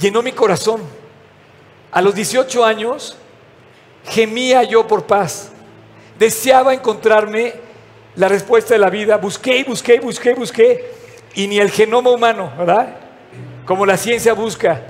[0.00, 0.82] Llenó mi corazón.
[1.90, 3.16] A los 18 años
[4.04, 5.52] gemía yo por paz.
[6.18, 7.54] Deseaba encontrarme
[8.16, 9.16] la respuesta de la vida.
[9.16, 10.90] Busqué y busqué y busqué y busqué.
[11.34, 12.96] Y ni el genoma humano, ¿verdad?
[13.64, 14.82] Como la ciencia busca,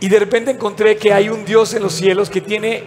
[0.00, 2.84] y de repente encontré que hay un Dios en los cielos que tiene,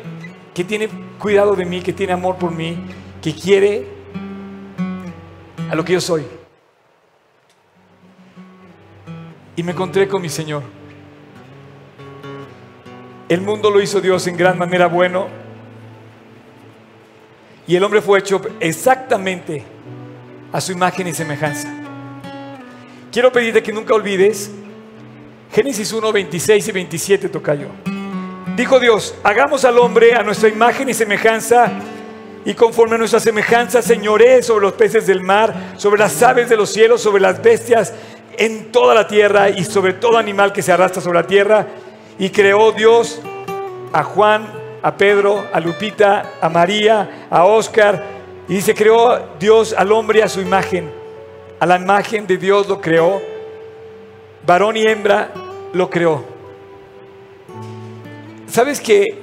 [0.55, 2.75] que tiene cuidado de mí, que tiene amor por mí,
[3.21, 3.85] que quiere
[5.69, 6.25] a lo que yo soy.
[9.55, 10.63] Y me encontré con mi Señor.
[13.29, 15.27] El mundo lo hizo Dios en gran manera bueno.
[17.67, 19.63] Y el hombre fue hecho exactamente
[20.51, 21.69] a su imagen y semejanza.
[23.11, 24.51] Quiero pedirte que nunca olvides
[25.53, 27.67] Génesis 1, 26 y 27 yo.
[28.55, 31.71] Dijo Dios, hagamos al hombre a nuestra imagen y semejanza
[32.43, 36.57] y conforme a nuestra semejanza señoree sobre los peces del mar, sobre las aves de
[36.57, 37.93] los cielos, sobre las bestias
[38.37, 41.67] en toda la tierra y sobre todo animal que se arrastra sobre la tierra.
[42.17, 43.21] Y creó Dios
[43.91, 48.03] a Juan, a Pedro, a Lupita, a María, a Oscar.
[48.47, 50.91] Y dice, creó Dios al hombre a su imagen.
[51.59, 53.21] A la imagen de Dios lo creó.
[54.45, 55.31] Varón y hembra
[55.71, 56.23] lo creó.
[58.45, 59.17] ¿Sabes que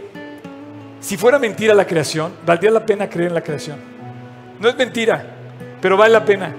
[0.98, 3.78] si fuera mentira la creación, valdría la pena creer en la creación?
[4.58, 5.24] No es mentira,
[5.80, 6.54] pero vale la pena.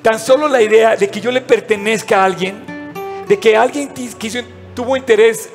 [0.00, 2.64] Tan solo la idea de que yo le pertenezca a alguien,
[3.26, 4.38] de que alguien quiso,
[4.74, 5.50] tuvo interés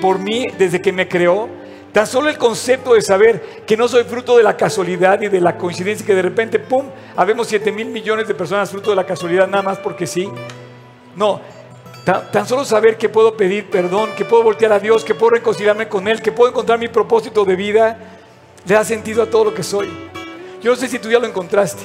[0.00, 1.48] por mí desde que me creó,
[1.98, 5.40] tan solo el concepto de saber que no soy fruto de la casualidad y de
[5.40, 6.86] la coincidencia, que de repente, ¡pum!,
[7.16, 10.30] habemos 7 mil millones de personas fruto de la casualidad nada más porque sí.
[11.16, 11.40] No,
[12.04, 15.88] Tan, solo saber que puedo pedir perdón, que puedo voltear a Dios, que puedo reconciliarme
[15.88, 17.98] con Él, que puedo encontrar mi propósito de vida,
[18.64, 19.88] le da sentido a todo lo que soy.
[20.62, 21.82] Yo no sé si tú ya lo encontraste,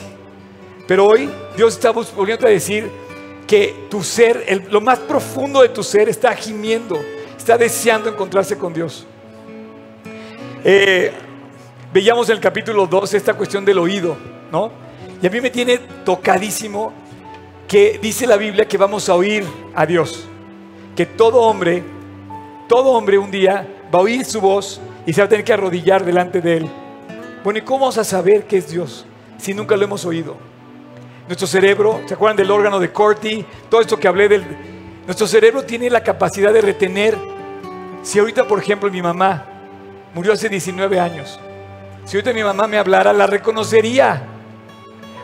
[0.88, 2.88] pero hoy Dios está volviendo a decir
[3.48, 7.00] que tu ser, lo más profundo de tu ser está gimiendo,
[7.36, 9.08] está deseando encontrarse con Dios.
[10.66, 11.12] Eh,
[11.94, 14.16] veíamos en el capítulo 2 esta cuestión del oído,
[14.50, 14.72] ¿no?
[15.22, 16.94] Y a mí me tiene tocadísimo
[17.68, 19.44] que dice la Biblia que vamos a oír
[19.76, 20.26] a Dios.
[20.96, 21.84] Que todo hombre,
[22.70, 25.52] todo hombre un día va a oír su voz y se va a tener que
[25.52, 26.70] arrodillar delante de Él.
[27.44, 29.06] Bueno, ¿y cómo vamos a saber que es Dios
[29.38, 30.38] si nunca lo hemos oído?
[31.28, 33.46] Nuestro cerebro, ¿se acuerdan del órgano de Corti?
[33.70, 34.46] Todo esto que hablé del...
[35.06, 37.18] Nuestro cerebro tiene la capacidad de retener.
[38.02, 39.53] Si ahorita, por ejemplo, mi mamá
[40.14, 41.40] murió hace 19 años,
[42.06, 44.24] si ahorita mi mamá me hablara, la reconocería.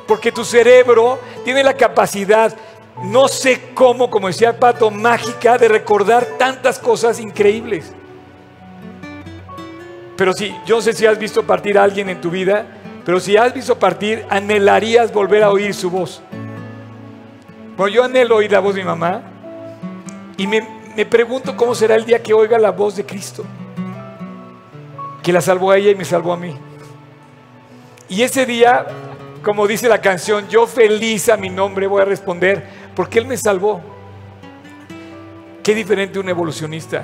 [0.07, 2.55] Porque tu cerebro tiene la capacidad,
[3.03, 7.93] no sé cómo, como decía el pato, mágica de recordar tantas cosas increíbles.
[10.15, 12.65] Pero si, yo no sé si has visto partir a alguien en tu vida,
[13.05, 16.21] pero si has visto partir, anhelarías volver a oír su voz.
[17.77, 19.21] Bueno, yo anhelo oír la voz de mi mamá
[20.35, 23.45] y me, me pregunto cómo será el día que oiga la voz de Cristo,
[25.23, 26.55] que la salvó a ella y me salvó a mí.
[28.07, 28.87] Y ese día
[29.43, 32.63] como dice la canción, yo feliz a mi nombre voy a responder,
[32.95, 33.81] porque Él me salvó.
[35.63, 37.03] Qué diferente un evolucionista.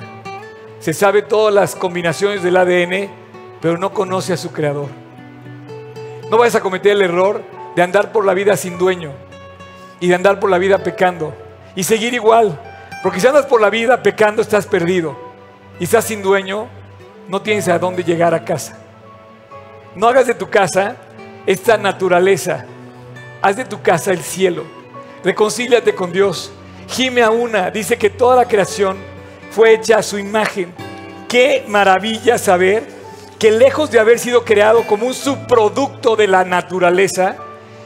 [0.78, 3.10] Se sabe todas las combinaciones del ADN,
[3.60, 4.88] pero no conoce a su creador.
[6.30, 7.42] No vayas a cometer el error
[7.74, 9.12] de andar por la vida sin dueño
[10.00, 11.34] y de andar por la vida pecando
[11.74, 12.60] y seguir igual.
[13.02, 15.16] Porque si andas por la vida pecando estás perdido
[15.80, 16.68] y estás sin dueño,
[17.28, 18.78] no tienes a dónde llegar a casa.
[19.94, 20.96] No hagas de tu casa
[21.46, 22.66] esta naturaleza.
[23.42, 24.64] Haz de tu casa el cielo.
[25.24, 26.52] Reconcíliate con Dios.
[26.88, 27.70] Gime a una.
[27.70, 28.96] Dice que toda la creación
[29.50, 30.72] fue hecha a su imagen.
[31.28, 32.86] Qué maravilla saber
[33.38, 37.36] que lejos de haber sido creado como un subproducto de la naturaleza,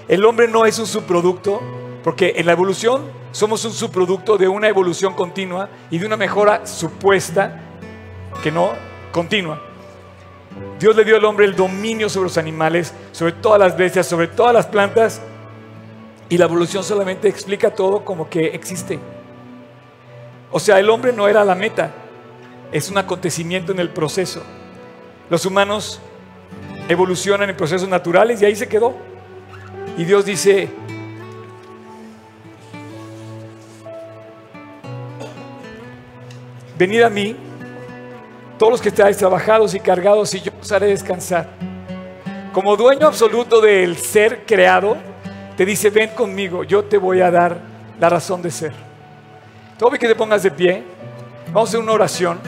[0.09, 1.61] el hombre no es un subproducto,
[2.05, 6.67] porque en la evolución somos un subproducto de una evolución continua y de una mejora
[6.67, 7.61] supuesta
[8.43, 9.61] que no continua.
[10.79, 14.29] Dios le dio al hombre el dominio sobre los animales, sobre todas las bestias, sobre
[14.29, 15.21] todas las plantas,
[16.29, 18.99] y la evolución solamente explica todo como que existe.
[20.51, 21.91] O sea, el hombre no era la meta,
[22.73, 24.43] es un acontecimiento en el proceso.
[25.29, 26.01] Los humanos
[26.89, 28.95] evolucionan en procesos naturales y ahí se quedó.
[29.97, 30.69] Y Dios dice,
[36.79, 37.37] venid a mí,
[38.61, 41.49] todos los que estáis trabajados y cargados, y yo os haré descansar.
[42.53, 44.99] Como dueño absoluto del ser creado,
[45.57, 47.57] te dice, ven conmigo, yo te voy a dar
[47.99, 48.75] la razón de ser.
[49.79, 50.85] Todo que te pongas de pie,
[51.47, 52.39] vamos a hacer una oración.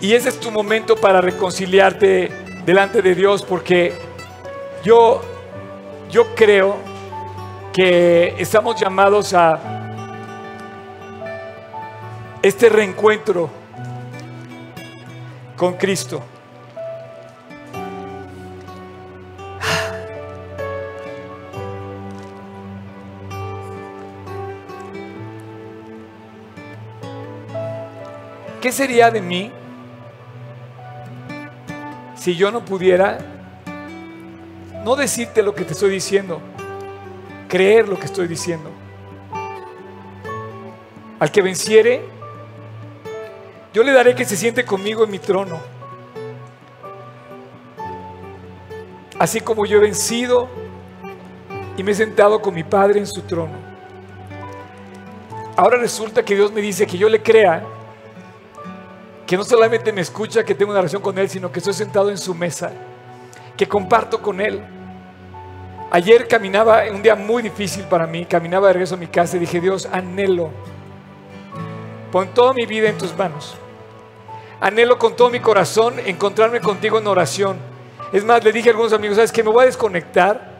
[0.00, 2.32] Y ese es tu momento para reconciliarte
[2.66, 3.92] delante de Dios, porque
[4.82, 5.22] yo,
[6.10, 6.74] yo creo
[7.72, 9.60] que estamos llamados a
[12.42, 13.57] este reencuentro
[15.58, 16.22] con Cristo.
[28.62, 29.50] ¿Qué sería de mí
[32.14, 33.18] si yo no pudiera
[34.84, 36.40] no decirte lo que te estoy diciendo,
[37.48, 38.70] creer lo que estoy diciendo?
[41.18, 42.17] Al que venciere,
[43.78, 45.56] yo le daré que se siente conmigo en mi trono.
[49.20, 50.48] Así como yo he vencido
[51.76, 53.54] y me he sentado con mi Padre en su trono.
[55.56, 57.62] Ahora resulta que Dios me dice que yo le crea,
[59.24, 62.10] que no solamente me escucha, que tengo una relación con Él, sino que estoy sentado
[62.10, 62.72] en su mesa,
[63.56, 64.60] que comparto con Él.
[65.92, 69.38] Ayer caminaba, un día muy difícil para mí, caminaba de regreso a mi casa y
[69.38, 70.50] dije, Dios, anhelo
[72.10, 73.56] Pon toda mi vida en tus manos.
[74.60, 77.58] Anhelo con todo mi corazón encontrarme contigo en oración.
[78.12, 80.58] Es más, le dije a algunos amigos, ¿sabes que Me voy a desconectar.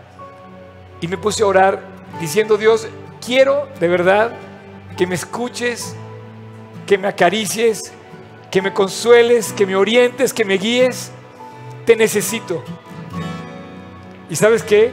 [1.01, 1.81] Y me puse a orar
[2.21, 2.89] diciendo, Dios,
[3.25, 4.33] quiero de verdad
[4.97, 5.95] que me escuches,
[6.87, 7.93] que me acaricies,
[8.51, 11.13] que me consueles, que me orientes, que me guíes.
[11.85, 12.65] Te necesito.
[14.31, 14.93] ¿Y sabes qué?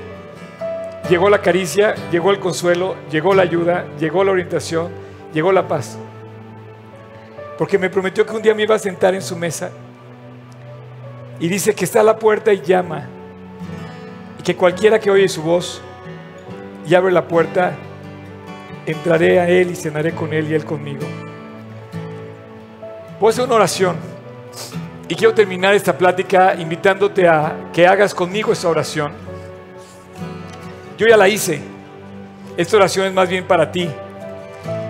[1.09, 4.91] Llegó la caricia, llegó el consuelo, llegó la ayuda, llegó la orientación,
[5.33, 5.97] llegó la paz
[7.57, 9.71] porque me prometió que un día me iba a sentar en su mesa.
[11.39, 13.07] Y dice que está a la puerta y llama.
[14.39, 15.81] Y que cualquiera que oye su voz
[16.87, 17.73] y abre la puerta,
[18.85, 21.05] entraré a Él y cenaré con Él y Él conmigo.
[23.19, 23.95] Voy a hacer una oración.
[25.07, 29.13] Y quiero terminar esta plática invitándote a que hagas conmigo esta oración.
[30.97, 31.61] Yo ya la hice.
[32.57, 33.89] Esta oración es más bien para ti.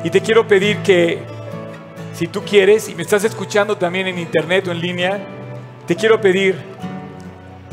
[0.04, 1.35] Y te quiero pedir que
[2.16, 5.20] si tú quieres y me estás escuchando también en internet o en línea,
[5.86, 6.56] te quiero pedir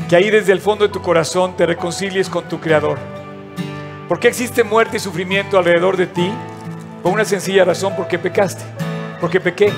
[0.09, 2.97] que ahí desde el fondo de tu corazón te reconcilies con tu Creador.
[4.09, 6.29] ¿Por qué existe muerte y sufrimiento alrededor de ti?
[7.01, 8.65] Por una sencilla razón, porque pecaste,
[9.21, 9.71] porque pequé.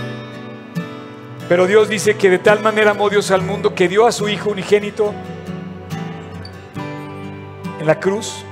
[1.48, 4.28] Pero Dios dice que de tal manera amó Dios al mundo que dio a su
[4.28, 5.14] Hijo unigénito
[7.80, 8.44] en la cruz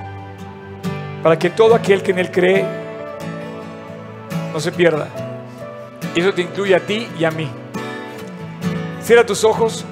[1.24, 2.64] para que todo aquel que en Él cree
[4.52, 5.08] no se pierda,
[6.14, 7.50] y eso te incluye a ti y a mí.
[9.02, 9.84] Cierra tus ojos.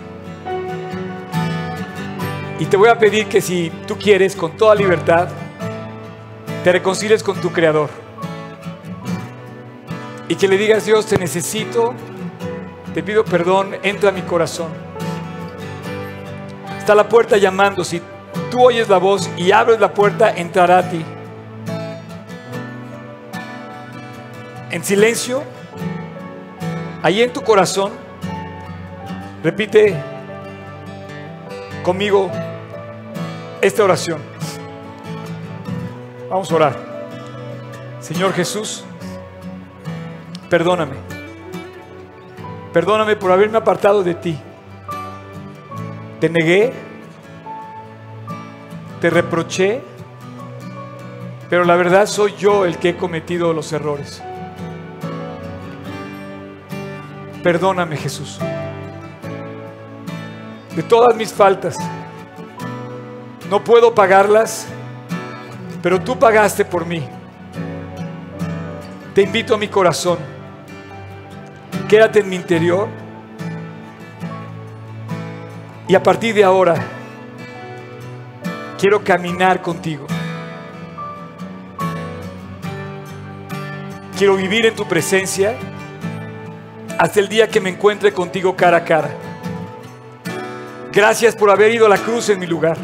[2.58, 5.28] Y te voy a pedir que si tú quieres, con toda libertad,
[6.62, 7.90] te reconcilies con tu Creador.
[10.28, 11.92] Y que le digas, Dios, te necesito,
[12.94, 14.68] te pido perdón, entra a mi corazón.
[16.78, 17.84] Está la puerta llamando.
[17.84, 18.00] Si
[18.50, 21.04] tú oyes la voz y abres la puerta, entrará a ti.
[24.70, 25.42] En silencio,
[27.02, 27.90] Ahí en tu corazón,
[29.42, 30.00] repite
[31.82, 32.30] conmigo
[33.60, 34.20] esta oración.
[36.30, 36.76] Vamos a orar.
[38.00, 38.84] Señor Jesús,
[40.48, 40.94] perdóname.
[42.72, 44.38] Perdóname por haberme apartado de ti.
[46.20, 46.72] Te negué,
[49.00, 49.80] te reproché,
[51.50, 54.22] pero la verdad soy yo el que he cometido los errores.
[57.42, 58.38] Perdóname Jesús
[60.74, 61.78] de todas mis faltas.
[63.50, 64.66] No puedo pagarlas,
[65.82, 67.06] pero tú pagaste por mí.
[69.14, 70.18] Te invito a mi corazón.
[71.88, 72.88] Quédate en mi interior.
[75.86, 76.74] Y a partir de ahora,
[78.78, 80.06] quiero caminar contigo.
[84.16, 85.54] Quiero vivir en tu presencia
[87.02, 89.10] hasta el día que me encuentre contigo cara a cara.
[90.92, 92.76] Gracias por haber ido a la cruz en mi lugar.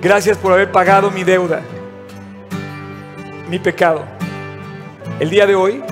[0.00, 1.60] Gracias por haber pagado mi deuda,
[3.50, 4.06] mi pecado.
[5.20, 5.84] El día de hoy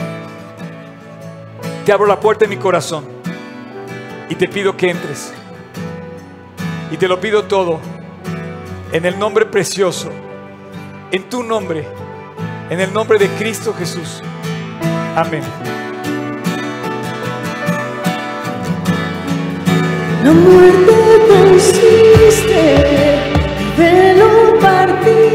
[1.85, 3.05] te abro la puerta de mi corazón
[4.31, 5.31] y te pido que entres.
[6.91, 7.81] Y te lo pido todo
[8.93, 10.11] en el nombre precioso,
[11.11, 11.87] en tu nombre,
[12.71, 14.23] en el nombre de Cristo Jesús.
[15.15, 15.43] Amén.
[20.25, 20.95] La muerte
[21.29, 22.77] consiste,
[23.59, 25.32] el velo partiste,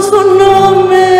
[0.00, 1.10] otro nombre.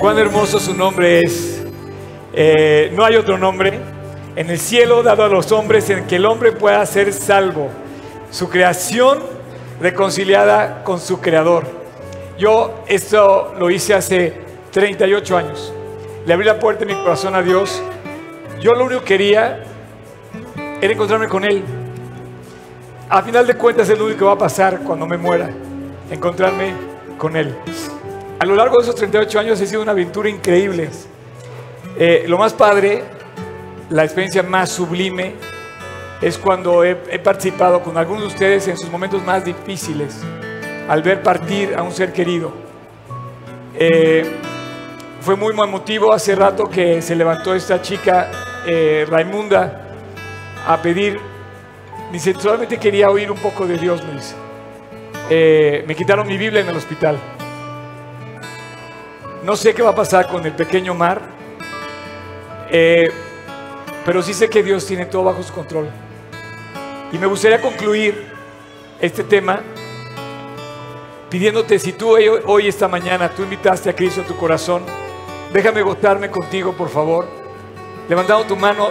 [0.00, 1.62] Cuán hermoso su nombre es.
[2.32, 3.78] Eh, no hay otro nombre
[4.34, 7.68] en el cielo dado a los hombres en que el hombre pueda ser salvo.
[8.30, 9.18] Su creación
[9.78, 11.66] reconciliada con su creador.
[12.38, 14.32] Yo esto lo hice hace
[14.70, 15.74] 38 años.
[16.24, 17.82] Le abrí la puerta de mi corazón a Dios.
[18.60, 19.64] Yo lo único que quería
[20.80, 21.62] era encontrarme con Él.
[23.08, 25.50] A final de cuentas es lo único que va a pasar cuando me muera.
[26.10, 26.72] Encontrarme
[27.18, 27.54] con Él.
[28.38, 30.88] A lo largo de esos 38 años ha sido una aventura increíble.
[31.98, 33.04] Eh, lo más padre,
[33.90, 35.34] la experiencia más sublime,
[36.22, 40.18] es cuando he, he participado con algunos de ustedes en sus momentos más difíciles,
[40.88, 42.52] al ver partir a un ser querido.
[43.74, 44.36] Eh,
[45.20, 48.30] fue muy, emotivo hace rato que se levantó esta chica,
[48.66, 49.89] eh, Raimunda,
[50.66, 51.20] a pedir,
[52.12, 54.34] dice, solamente quería oír un poco de Dios, me dice.
[55.28, 57.18] Eh, me quitaron mi Biblia en el hospital.
[59.44, 61.20] No sé qué va a pasar con el pequeño mar,
[62.70, 63.10] eh,
[64.04, 65.88] pero sí sé que Dios tiene todo bajo su control.
[67.12, 68.30] Y me gustaría concluir
[69.00, 69.60] este tema
[71.30, 74.82] pidiéndote si tú hoy, esta mañana, tú invitaste a Cristo a tu corazón,
[75.52, 77.26] déjame gozarme contigo, por favor.
[78.08, 78.90] Levantando tu mano,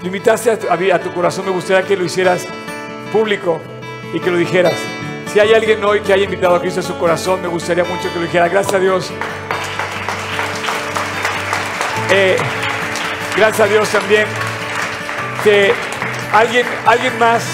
[0.00, 2.46] lo invitaste a tu, corazón, me gustaría que lo hicieras
[3.12, 3.60] público
[4.14, 4.74] y que lo dijeras.
[5.30, 8.10] Si hay alguien hoy que haya invitado a Cristo a su corazón, me gustaría mucho
[8.12, 8.48] que lo dijera.
[8.48, 9.10] Gracias a Dios.
[12.10, 12.36] Eh,
[13.36, 14.26] gracias a Dios también
[15.44, 15.72] que
[16.32, 17.44] alguien, alguien más,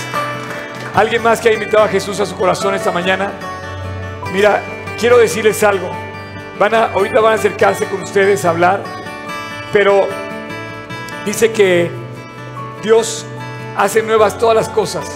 [0.94, 3.32] alguien más que haya invitado a Jesús a su corazón esta mañana.
[4.32, 4.62] Mira,
[4.98, 5.90] quiero decirles algo.
[6.60, 8.82] Van a, ahorita van a acercarse con ustedes a hablar,
[9.72, 10.08] pero
[11.26, 12.05] dice que
[12.86, 13.26] Dios
[13.76, 15.10] hace nuevas todas las cosas.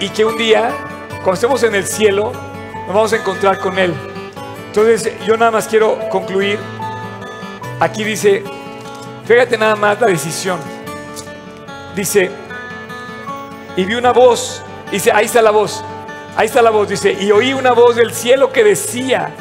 [0.00, 0.72] Y que un día,
[1.22, 2.32] cuando estemos en el cielo,
[2.74, 3.94] nos vamos a encontrar con Él.
[4.66, 6.58] Entonces, yo nada más quiero concluir.
[7.78, 8.42] Aquí dice,
[9.26, 10.58] fíjate nada más la decisión.
[11.94, 12.32] Dice,
[13.76, 15.84] y vi una voz, dice, ahí está la voz,
[16.36, 19.32] ahí está la voz, dice, y oí una voz del cielo que decía,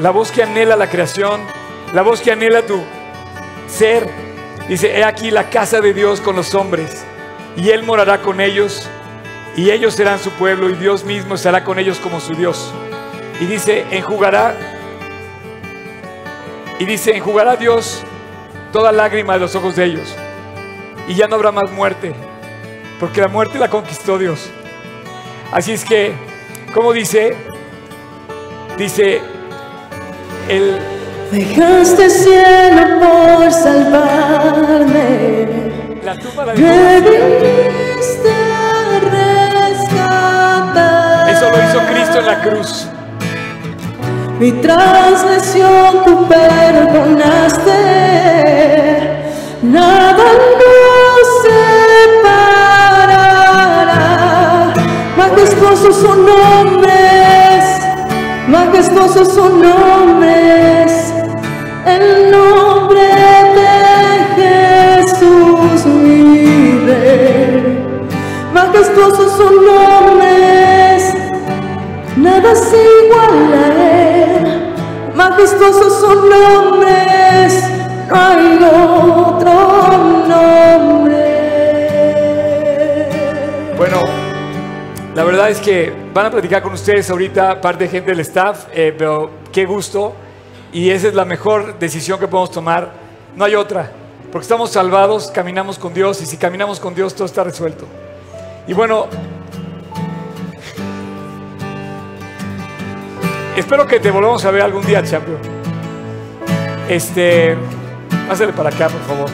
[0.00, 1.42] la voz que anhela la creación,
[1.92, 2.80] la voz que anhela tu
[3.72, 4.08] ser,
[4.68, 7.04] dice, he aquí la casa de Dios con los hombres,
[7.56, 8.88] y Él morará con ellos,
[9.56, 12.72] y ellos serán su pueblo, y Dios mismo estará con ellos como su Dios.
[13.40, 14.54] Y dice, enjugará,
[16.78, 18.02] y dice, enjugará Dios
[18.72, 20.16] toda lágrima de los ojos de ellos
[21.08, 22.14] y ya no habrá más muerte,
[23.00, 24.50] porque la muerte la conquistó Dios.
[25.50, 26.12] Así es que,
[26.72, 27.36] como dice,
[28.78, 29.20] dice
[30.48, 30.78] el
[31.32, 35.06] Dejaste cielo por salvarme.
[36.04, 39.00] la tumba la Me viniste a
[40.60, 41.30] rescatar.
[41.30, 42.86] Eso lo hizo Cristo en la cruz.
[44.38, 47.80] Mi transgresión tú perdonaste.
[49.62, 50.12] Nada
[50.60, 51.28] nos
[52.12, 53.24] separará.
[55.16, 57.64] Majestuosos son nombres,
[58.48, 61.21] majestuosos son nombres.
[68.92, 71.14] Majestuosos son nombres.
[72.18, 74.74] Nada se iguala a él,
[75.14, 77.64] majestuosos son nombres,
[78.06, 81.24] no hay otro nombre.
[83.78, 83.96] Bueno,
[85.14, 88.66] la verdad es que van a platicar con ustedes ahorita parte de gente del staff,
[88.74, 90.12] eh, pero qué gusto.
[90.70, 92.92] Y esa es la mejor decisión que podemos tomar.
[93.36, 93.90] No hay otra.
[94.30, 97.86] Porque estamos salvados, caminamos con Dios y si caminamos con Dios todo está resuelto.
[98.66, 99.06] Y bueno,
[103.56, 105.38] espero que te volvamos a ver algún día, champion.
[106.88, 107.56] Este,
[108.28, 109.30] pásale para acá, por favor.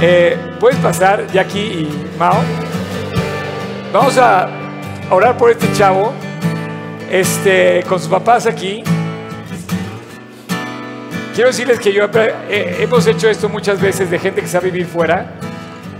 [0.00, 2.40] Eh, Puedes pasar, Jackie y Mao.
[3.92, 4.48] Vamos a
[5.10, 6.12] orar por este chavo,
[7.10, 8.84] este, con sus papás aquí.
[11.34, 12.04] Quiero decirles que yo
[12.48, 15.34] hemos hecho esto muchas veces de gente que sabe vivir fuera.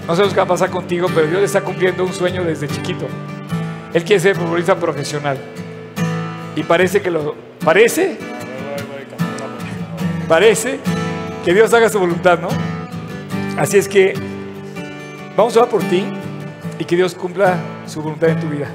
[0.07, 2.69] No sé qué va a pasar contigo, pero Dios le está cumpliendo un sueño desde
[2.69, 3.07] chiquito.
[3.95, 5.39] Él quiere ser futbolista profesional.
[6.57, 7.35] Y parece que lo...
[7.65, 8.19] ¿Parece?
[10.29, 10.81] Parece
[11.45, 12.49] que Dios haga su voluntad, ¿no?
[13.57, 14.15] Así es que
[15.37, 16.05] vamos a orar por ti
[16.79, 18.67] y que Dios cumpla su voluntad en tu vida.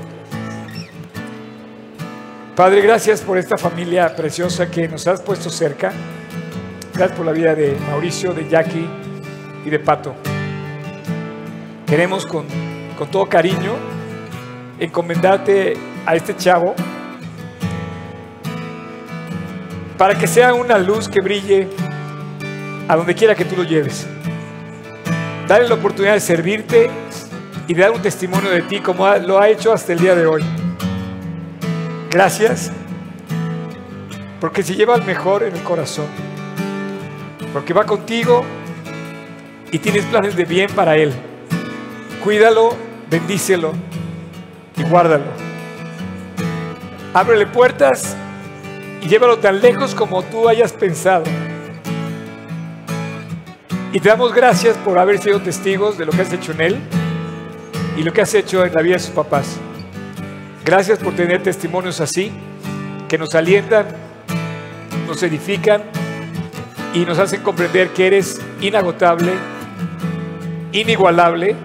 [2.55, 5.91] Padre, gracias por esta familia preciosa que nos has puesto cerca.
[6.93, 8.87] Gracias por la vida de Mauricio, de Jackie
[9.65, 10.15] y de Pato.
[11.87, 12.45] Queremos con,
[12.97, 13.73] con todo cariño
[14.77, 15.75] encomendarte
[16.05, 16.75] a este chavo
[19.97, 21.67] para que sea una luz que brille
[22.87, 24.05] a donde quiera que tú lo lleves.
[25.47, 26.89] Dale la oportunidad de servirte
[27.67, 30.25] y de dar un testimonio de ti como lo ha hecho hasta el día de
[30.25, 30.43] hoy.
[32.11, 32.71] Gracias,
[34.39, 36.07] porque se lleva el mejor en el corazón,
[37.53, 38.43] porque va contigo
[39.71, 41.13] y tienes planes de bien para él.
[42.27, 42.75] Cuídalo,
[43.09, 43.71] bendícelo
[44.75, 45.23] y guárdalo.
[47.13, 48.17] Ábrele puertas
[49.01, 51.23] y llévalo tan lejos como tú hayas pensado.
[53.93, 56.77] Y te damos gracias por haber sido testigos de lo que has hecho en él
[57.95, 59.55] y lo que has hecho en la vida de sus papás.
[60.65, 62.33] Gracias por tener testimonios así,
[63.07, 63.85] que nos alientan,
[65.07, 65.81] nos edifican
[66.93, 69.31] y nos hacen comprender que eres inagotable,
[70.73, 71.55] inigualable.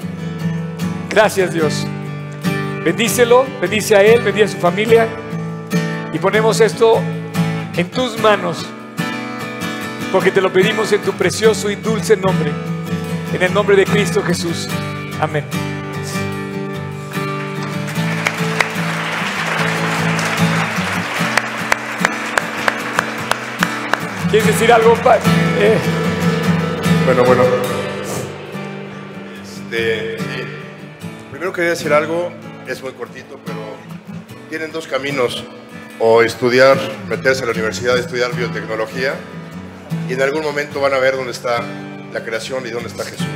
[1.13, 1.87] Gracias Dios.
[2.85, 5.07] Bendícelo, bendice a él, bendice a su familia
[6.13, 7.01] y ponemos esto
[7.77, 8.67] en tus manos
[10.11, 12.51] porque te lo pedimos en tu precioso y dulce nombre,
[13.35, 14.69] en el nombre de Cristo Jesús.
[15.21, 15.45] Amén.
[24.31, 24.95] ¿Quieres decir algo?
[24.97, 25.19] pa-
[25.59, 25.77] eh,
[27.05, 27.43] Bueno, bueno.
[29.43, 30.12] Este.
[31.43, 32.31] Primero quería decir algo,
[32.69, 33.59] es muy cortito, pero
[34.49, 35.43] tienen dos caminos.
[35.99, 36.79] O estudiar,
[37.09, 39.15] meterse a la universidad, estudiar biotecnología,
[40.09, 41.61] y en algún momento van a ver dónde está
[42.13, 43.27] la creación y dónde está Jesús.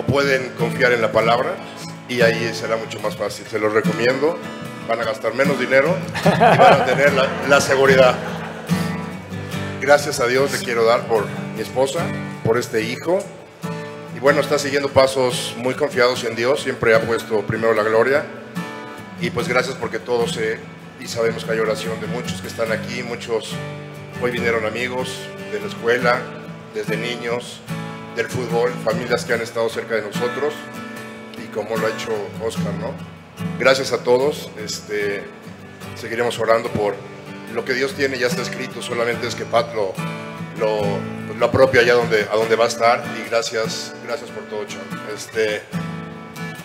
[0.00, 1.54] O pueden confiar en la palabra,
[2.08, 3.46] y ahí será mucho más fácil.
[3.48, 4.36] Se los recomiendo.
[4.88, 8.16] Van a gastar menos dinero y van a tener la, la seguridad.
[9.80, 12.00] Gracias a Dios le quiero dar por mi esposa,
[12.42, 13.20] por este hijo
[14.22, 18.24] bueno, está siguiendo pasos muy confiados en Dios, siempre ha puesto primero la gloria.
[19.20, 20.60] Y pues gracias porque todos sé
[21.00, 23.50] y sabemos que hay oración de muchos que están aquí, muchos
[24.22, 25.08] hoy vinieron amigos
[25.50, 26.20] de la escuela,
[26.72, 27.60] desde niños,
[28.14, 30.54] del fútbol, familias que han estado cerca de nosotros
[31.42, 32.12] y como lo ha hecho
[32.44, 32.94] Oscar, ¿no?
[33.58, 35.24] Gracias a todos, este,
[36.00, 36.94] seguiremos orando por
[37.52, 39.92] lo que Dios tiene, ya está escrito, solamente es que Pat lo,
[40.60, 40.78] lo,
[41.38, 44.80] lo apropia allá donde, a donde va a estar y gracias, gracias por todo, Chan.
[45.14, 45.62] Este,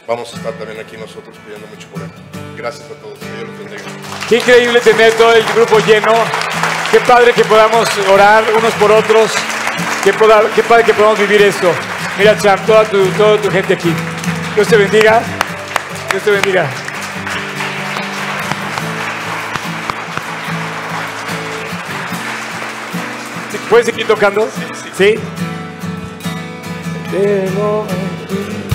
[0.08, 2.10] vamos a estar también aquí nosotros pidiendo mucho por él.
[2.56, 3.84] Gracias a todos, que Dios los bendiga.
[4.28, 6.14] Qué increíble tener todo el grupo lleno.
[6.92, 9.32] Qué padre que podamos orar unos por otros.
[10.04, 11.72] Qué padre que podamos vivir esto.
[12.18, 13.94] Mira, Cham, toda tu, toda tu gente aquí.
[14.56, 15.22] Dios te bendiga.
[16.12, 16.87] Dios te bendiga.
[23.70, 24.48] ¿Puedes seguir tocando?
[24.98, 25.16] Sí.
[27.12, 28.67] Ti.